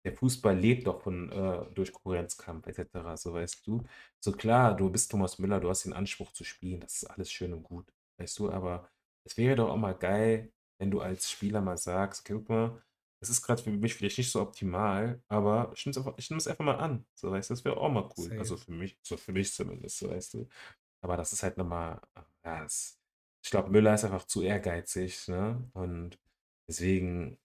[0.05, 3.82] der Fußball lebt doch von äh, durch Konkurrenzkampf et cetera, so, weißt du?
[4.20, 7.30] So klar, du bist Thomas Müller, du hast den Anspruch zu spielen, das ist alles
[7.32, 8.51] schön und gut, weißt du?
[8.51, 8.88] Aber
[9.24, 12.82] es wäre doch auch mal geil, wenn du als Spieler mal sagst: „Okay, guck mal,
[13.21, 16.59] das ist grad für mich vielleicht nicht so optimal, aber ich nehme es einfach es
[16.59, 17.55] mal an.“ So, weißt du?
[17.55, 18.39] Das wäre auch mal cool.
[18.39, 18.67] Also, Safe.
[18.67, 20.49] für mich so für mich zumindest, so, weißt du?
[21.03, 22.01] Aber das ist halt noch mal
[22.45, 22.99] ja, es
[23.45, 25.71] ich glaube, Müller ist einfach zu ehrgeizig, ne?
[25.75, 26.19] Und
[26.69, 27.39] deswegen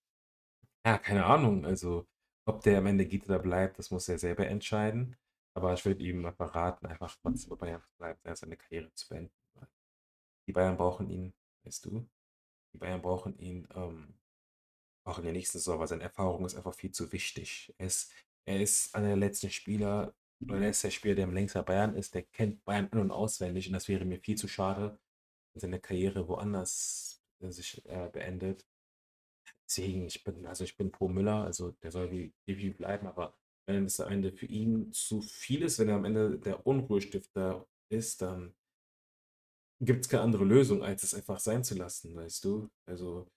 [0.86, 2.08] ja, keine Ahnung, also,
[2.46, 5.16] ob der am Ende geht oder bleibt, das muss er selber entscheiden.
[5.54, 9.08] Aber ich würde ihm einfach raten, einfach trotzdem bei Bayern zu bleiben, seine Karriere zu
[9.10, 9.34] beenden,
[10.48, 12.08] die Bayern brauchen ihn, weißt du?
[12.74, 14.14] Die Bayern brauchen ihn, ähm,
[15.04, 17.74] auch in der nächsten Saison, weil seine Erfahrung ist einfach viel zu wichtig.
[17.78, 18.12] Er ist
[18.46, 21.64] er ist einer der letzten Spieler oder er ist der Spieler, der am längsten bei
[21.64, 25.00] Bayern ist, der kennt Bayern in und auswendig und das wäre mir viel zu schade,
[25.54, 28.66] wenn seine Karriere woanders, äh, sich, äh, beendet.
[29.68, 33.38] Deswegen, ich bin also, ich bin pro Müller, also, der soll wie definitiv bleiben, aber
[33.68, 37.68] wenn es am Ende für ihn zu viel ist, wenn er am Ende der Unruhestifter
[37.90, 38.54] ist, dann
[39.82, 42.70] gibt's keine andere Lösung, als es einfach sein zu lassen, weißt du?
[42.88, 43.28] Also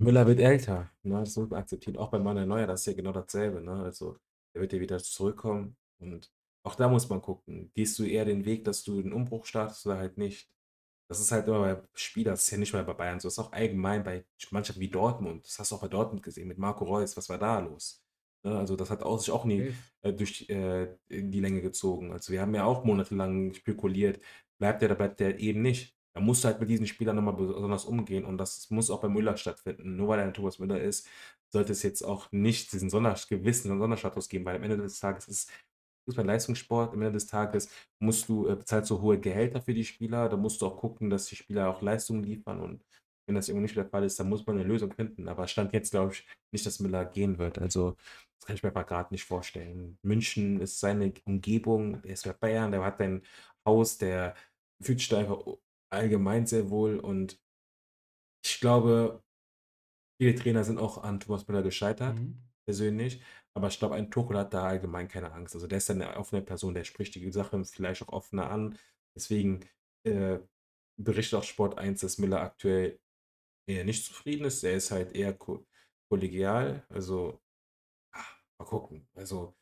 [0.00, 1.20] Müller wird älter, ne?
[1.20, 1.96] Das muss man akzeptieren.
[1.96, 3.82] Auch bei Manuel Neuer, das ist ja genau dasselbe, ne?
[3.82, 4.18] Also,
[4.54, 6.30] der wird ja wieder zurückkommen und
[6.64, 7.70] auch da muss man gucken.
[7.74, 10.50] Gehst du eher den Weg, dass du 'n Umbruch startest oder halt nicht?
[11.08, 13.34] Das ist halt immer bei Spielern das ist ja nicht mal bei Bayern so, das
[13.34, 15.46] ist auch allgemein bei Mannschaften wie Dortmund.
[15.46, 17.16] Das hast du auch bei Dortmund gesehen mit Marco Reus.
[17.16, 18.02] Was war da los?
[18.44, 19.68] Ne, also, das hat auch sich auch nie,
[20.02, 22.12] äh, durch äh, in die Länge gezogen.
[22.12, 24.20] Also, wir haben ja auch monatelang spekuliert,
[24.58, 25.95] bleibt der oder bleibt der eben nicht.
[26.16, 29.02] Da musst du halt mit diesen Spielern noch mal besonders umgehen und das muss auch
[29.02, 29.96] bei Müller stattfinden.
[29.96, 31.06] Nur weil er 'n Thomas Müller ist,
[31.52, 35.28] sollte es jetzt auch nicht diesen Sonder gewissen Sonderstatus geben, weil am Ende des Tages
[35.28, 35.52] ist
[36.08, 36.94] Fußball-Leistungssport.
[36.94, 37.68] Am Ende des Tages
[38.00, 41.10] musst du äh, bezahlst du hohe Gehälter für die Spieler, da musst du auch gucken,
[41.10, 42.82] dass die Spieler auch Leistungen liefern und
[43.28, 45.28] wenn das irgendwie nicht der Fall ist, dann muss man 'ne Lösung finden.
[45.28, 47.58] Aber Stand jetzt glaube ich nicht, dass Müller gehen wird.
[47.58, 47.96] Also,
[48.38, 49.98] das kann ich mir einfach grad nicht vorstellen.
[50.02, 53.22] München ist seine Umgebung, er ist bei Bayern, der hat ein
[53.66, 54.34] Haus, der
[54.80, 55.38] fühlt sich da einfach
[55.90, 57.38] allgemein sehr wohl und
[58.44, 59.22] ich glaube,
[60.20, 62.42] viele Trainer sind auch an Thomas Müller gescheitert, Mhm.
[62.66, 63.22] persönlich,
[63.54, 65.54] aber ich glaube, ein Tuchel hat da allgemein keine Angst.
[65.54, 68.78] Also, der ist dann 'ne offene Person, der spricht die Sache vielleicht auch offener an.
[69.16, 69.60] Deswegen,
[70.04, 70.40] äh,
[70.98, 73.00] berichtet auch Sport 1, dass Müller aktuell
[73.68, 74.64] eher nicht zufrieden ist.
[74.64, 75.66] Er ist halt eher ko
[76.10, 77.40] kollegial, also,
[78.12, 78.24] ah,
[78.60, 79.08] mal gucken.
[79.14, 79.56] Also,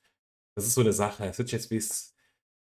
[0.57, 1.27] das ist so 'ne Sache.
[1.27, 2.14] Es wird jetzt bis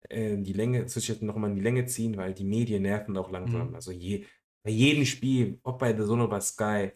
[0.08, 2.34] äh, in die Länge es wird sich jetzt noch mal in die Länge ziehen, weil
[2.34, 3.70] die Medien nerven auch langsam.
[3.70, 3.74] Mhm.
[3.74, 4.24] Also, je
[4.64, 6.92] bei jedem Spiel, ob bei DAZN oder bei Sky,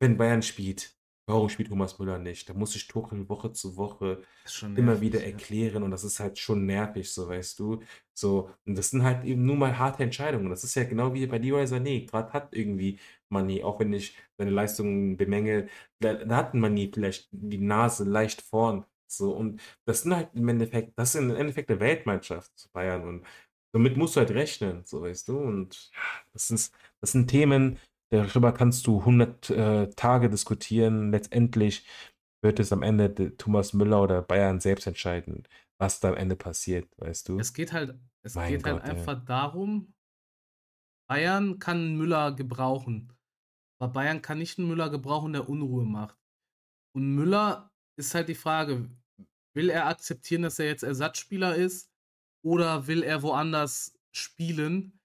[0.00, 2.48] wenn Bayern spielt, warum spielt Thomas Müller nicht?
[2.48, 5.38] Da muss sich Tuchel Woche zu Woche schon immer wieder nervig, ja.
[5.38, 7.82] erklären und das ist halt schon nervig so, weißt du?
[8.14, 10.50] So, und das sind halt eben nun mal harte Entscheidungen.
[10.50, 12.08] Das ist ja genau wie bei Leroy Sané.
[12.08, 12.98] Grad hat irgendwie
[13.30, 15.68] Mané, auch wenn ich seine Leistungen bemängele,
[16.00, 20.48] da da hat Mané vielleicht die Nase leicht vorn, so und das sind halt im
[20.48, 23.26] Endeffekt das sind im Endeffekt 'ne Weltmannschaft, Bayern und
[23.74, 25.38] damit musst du halt rechnen, so, weißt du?
[25.38, 26.00] Und ja,
[26.32, 27.78] das ist das sind Themen,
[28.10, 31.10] darüber kannst du 100, äh, Tage diskutieren.
[31.12, 31.86] Letztendlich
[32.42, 35.44] wird es am Ende de Thomas Müller oder Bayern selbst entscheiden,
[35.78, 37.46] was da am Ende passiert, weißt du?
[37.46, 39.08] Es geht halt es Mein geht halt Gott, ey.
[39.08, 39.94] einfach darum
[41.10, 43.14] Bayern kann Müller gebrauchen.
[43.80, 46.18] Aber Bayern kann nicht 'n Müller gebrauchen, der Unruhe macht.
[46.94, 48.90] Und Müller ist halt die Frage,
[49.54, 51.90] will er akzeptieren, dass er jetzt Ersatzspieler ist
[52.44, 55.00] oder will er woanders spielen?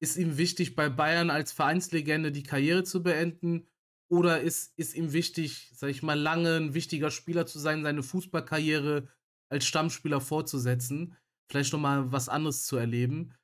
[0.00, 3.68] Ist ihm wichtig, bei Bayern als Vereinslegende die Karriere zu beenden
[4.10, 8.02] oder ist ist ihm wichtig, sage ich mal, lange 'n wichtiger Spieler zu sein, seine
[8.02, 9.08] Fußballkarriere
[9.50, 11.16] als Stammspieler fortzusetzen,
[11.50, 13.34] vielleicht noch mal was anderes zu erleben?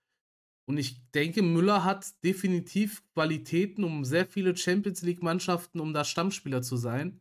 [0.68, 6.76] Und ich denke, Müller hat definitiv Qualitäten, um sehr viele Champions-League-Mannschaften um da Stammspieler zu
[6.76, 7.20] sein.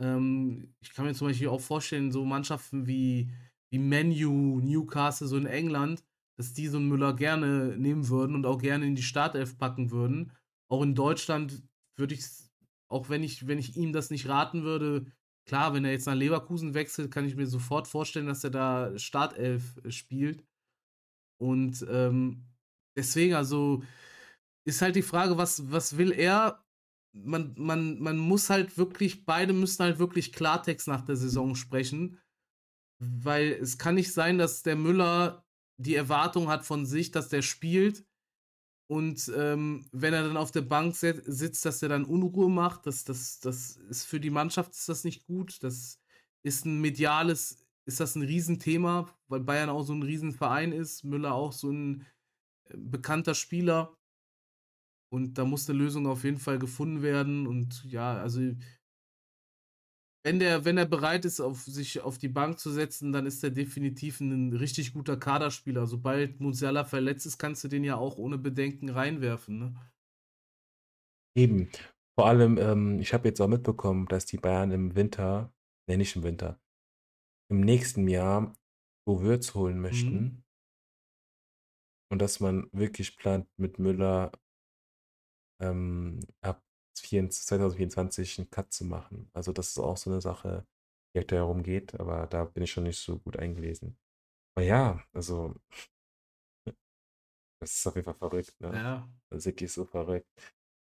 [0.00, 3.30] Ähm, ich kann mir zum Beispiel auch vorstellen, so Mannschaften wie
[3.72, 6.04] wie Menu, Newcastle, so in England,
[6.36, 9.90] dass die so einen Müller gerne nehmen würden und auch gerne in die Startelf packen
[9.90, 10.32] würden.
[10.68, 11.62] Auch in Deutschland
[11.96, 12.24] würde ich,
[12.90, 15.06] auch wenn ich, wenn ich ihm das nicht raten würde,
[15.46, 18.98] klar, wenn er jetzt nach Leverkusen wechselt, kann ich mir sofort vorstellen, dass er da
[18.98, 20.44] Startelf spielt.
[21.40, 22.44] Und ähm,
[22.96, 23.82] deswegen, also
[24.66, 26.64] ist halt die Frage, was, was will er?
[27.12, 32.18] Man, man, man muss halt wirklich, beide müssen halt wirklich Klartext nach der Saison sprechen.
[32.98, 35.44] Weil es kann nicht sein, dass der Müller
[35.78, 38.04] die Erwartung hat von sich, dass der spielt.
[38.90, 43.04] Und ähm, wenn er dann auf der Bank sitzt, dass er dann Unruhe macht, das,
[43.04, 45.62] das, das ist für die Mannschaft ist das nicht gut.
[45.62, 46.00] Das
[46.42, 51.34] ist ein mediales, ist das ein Riesenthema, weil Bayern auch so ein Riesenverein ist, Müller
[51.34, 52.04] auch so ein
[52.64, 53.96] äh, bekannter Spieler.
[55.12, 57.46] Und da muss eine Lösung auf jeden Fall gefunden werden.
[57.46, 58.40] Und ja, also
[60.24, 63.42] wenn der, wenn er bereit ist, auf sich auf die Bank zu setzen, dann ist
[63.42, 65.86] er definitiv ein richtig guter Kaderspieler.
[65.86, 69.58] Sobald Musiala verletzt ist, kannst du den ja auch ohne Bedenken reinwerfen.
[69.58, 69.74] Ne?
[71.36, 71.70] Eben.
[72.18, 75.54] Vor allem, ähm, ich habe jetzt auch mitbekommen, dass die Bayern im Winter,
[75.88, 76.60] ne, nicht im Winter,
[77.50, 78.54] im nächsten Jahr
[79.06, 79.82] wo Würz holen mhm.
[79.82, 80.20] möchten.
[80.20, 80.42] Mhm.
[82.12, 84.32] Und dass man wirklich plant, mit Müller
[85.60, 86.62] ähm, ab
[86.94, 89.30] 2024 einen Cut zu machen.
[89.32, 90.66] Also das ist auch so eine Sache,
[91.14, 93.96] die halt darum geht, aber da bin ich schon nicht so gut eingelesen.
[94.54, 95.54] Aber ja, also
[97.60, 98.72] das ist auf jeden Fall verrückt, ne?
[98.74, 99.08] Ja.
[99.30, 100.28] Das ist wirklich so verrückt.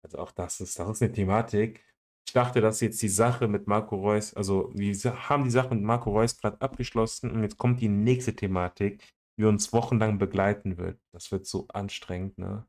[0.03, 1.83] Also auch das ist, das ist eine Thematik.
[2.27, 4.93] Ich dachte, dass jetzt die Sache mit Marco Reus, also wir
[5.29, 9.03] haben die Sache mit Marco Reus gerade abgeschlossen und jetzt kommt die nächste Thematik,
[9.37, 11.01] die uns wochenlang begleiten wird.
[11.11, 12.67] Das wird so anstrengend, ne?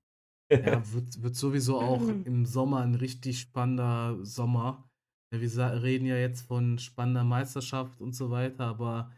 [0.51, 4.91] Ja, wird, wird sowieso auch im Sommer ein richtig spannender Sommer.
[5.33, 9.13] Ja, wir reden ja jetzt von spannender Meisterschaft und so weiter, aber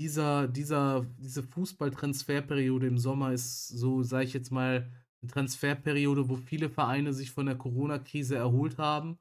[0.00, 4.90] dieser, dieser, diese Fußballtransferperiode im Sommer ist so, sage ich jetzt mal,
[5.20, 9.18] eine Transferperiode, wo viele Vereine sich von der Corona-Krise erholt haben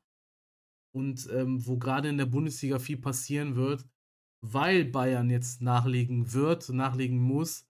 [0.95, 3.85] und ähm, wo gerade in der Bundesliga viel passieren wird,
[4.45, 7.67] weil Bayern jetzt nachlegen wird, nachlegen muss.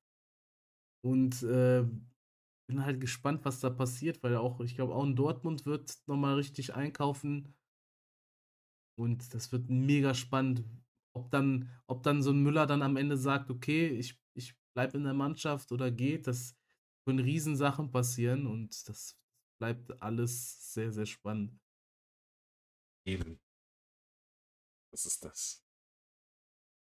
[1.02, 1.86] Und äh,
[2.68, 6.36] bin halt gespannt, was da passiert, weil auch, ich glaube, auch in Dortmund wird nochmal
[6.36, 7.56] richtig einkaufen.
[9.00, 10.66] Und das wird mega spannend,
[11.16, 14.98] ob dann, ob dann so ein Müller dann am Ende sagt, okay, ich, ich bleibe
[14.98, 16.58] in der Mannschaft oder geht, das
[17.06, 19.18] können Riesensachen passieren und das
[19.60, 21.58] bleibt alles sehr, sehr spannend.
[23.06, 23.40] Eben.
[24.92, 25.64] Was ist das?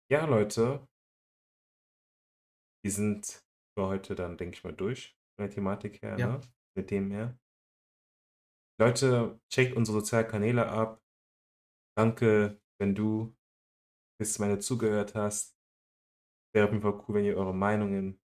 [0.10, 0.88] Ja, Leute.
[2.84, 3.44] Wir sind
[3.78, 6.28] für heute dann, denke ich mal, durch von der Thematik her, Ja.
[6.28, 6.42] ne?
[6.78, 7.38] Mit dem her.
[8.80, 11.02] Leute, checkt unsere sozialen Kanäle ab.
[11.98, 13.34] Danke, wenn du
[14.20, 15.56] bis zum Ende zugehört hast.
[16.54, 18.20] Wäre auf jeden Fall cool, wenn ihr eure Meinungen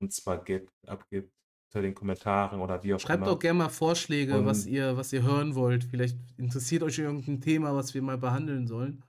[0.00, 1.32] uns zwar gibt, abgibt
[1.70, 3.32] unter den Kommentaren oder wie auch Schreibt immer.
[3.32, 5.84] auch gerne mal Vorschläge, was ihr, was ihr hören wollt.
[5.84, 9.02] Vielleicht interessiert euch irgendein Thema, was wir mal behandeln sollen.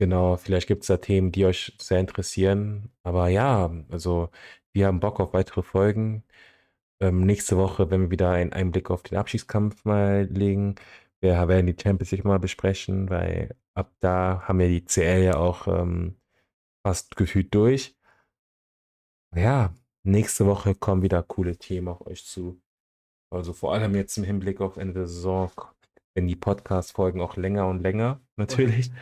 [0.00, 2.90] Genau, vielleicht gibt es da Themen, die euch sehr interessieren.
[3.02, 4.30] Aber ja, also
[4.72, 6.24] wir haben Bock auf weitere Folgen.
[7.00, 10.76] Ähm, nächste Woche, wenn wir wieder einen Einblick auf den Abschiedskampf mal legen,
[11.20, 15.36] wir werden die Champions League mal besprechen, weil ab da haben wir die CL ja
[15.36, 16.16] auch ähm,
[16.86, 17.96] fast gefühlt durch.
[19.34, 22.60] Ja, nächste Woche kommen wieder coole Themen auf euch zu.
[23.30, 25.50] Also vor allem jetzt im Hinblick auf Ende der Saison,
[26.14, 28.90] wenn die Podcast-Folgen auch länger und länger, natürlich.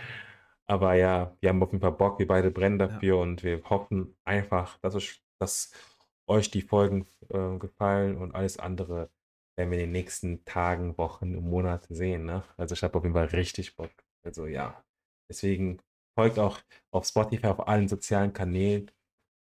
[0.67, 3.23] Aber ja, wir haben auf jeden Fall Bock, wir beide brennen dafür ja.
[3.23, 5.71] und wir hoffen einfach, dass euch, dass
[6.27, 9.11] euch die Folgen äh, gefallen und alles andere
[9.57, 12.25] werden wir in den nächsten Tagen, Wochen und Monaten sehen.
[12.25, 12.45] Ne?
[12.57, 13.91] Also ich habe auf jeden Fall richtig Bock.
[14.23, 14.85] Also ja,
[15.31, 15.81] deswegen
[16.15, 16.61] folgt auch
[16.91, 18.91] auf Spotify, auf allen sozialen Kanälen.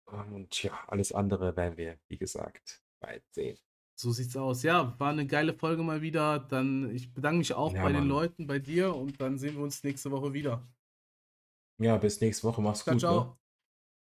[0.06, 3.58] Und ja, alles andere werden wir, wie gesagt, bald sehen.
[4.00, 4.64] So sieht's aus.
[4.64, 6.40] Ja, war eine geile Folge mal wieder.
[6.40, 8.04] Dann, ich bedanke mich auch ja, bei Mann.
[8.04, 10.66] den Leuten, bei dir und dann sehen wir uns nächste Woche wieder.
[11.82, 12.62] Ja, bis nächste Woche.
[12.62, 13.02] Mach's ciao, gut.
[13.04, 13.08] Ne?
[13.08, 13.24] Ciao.
[13.26, 13.38] Ne?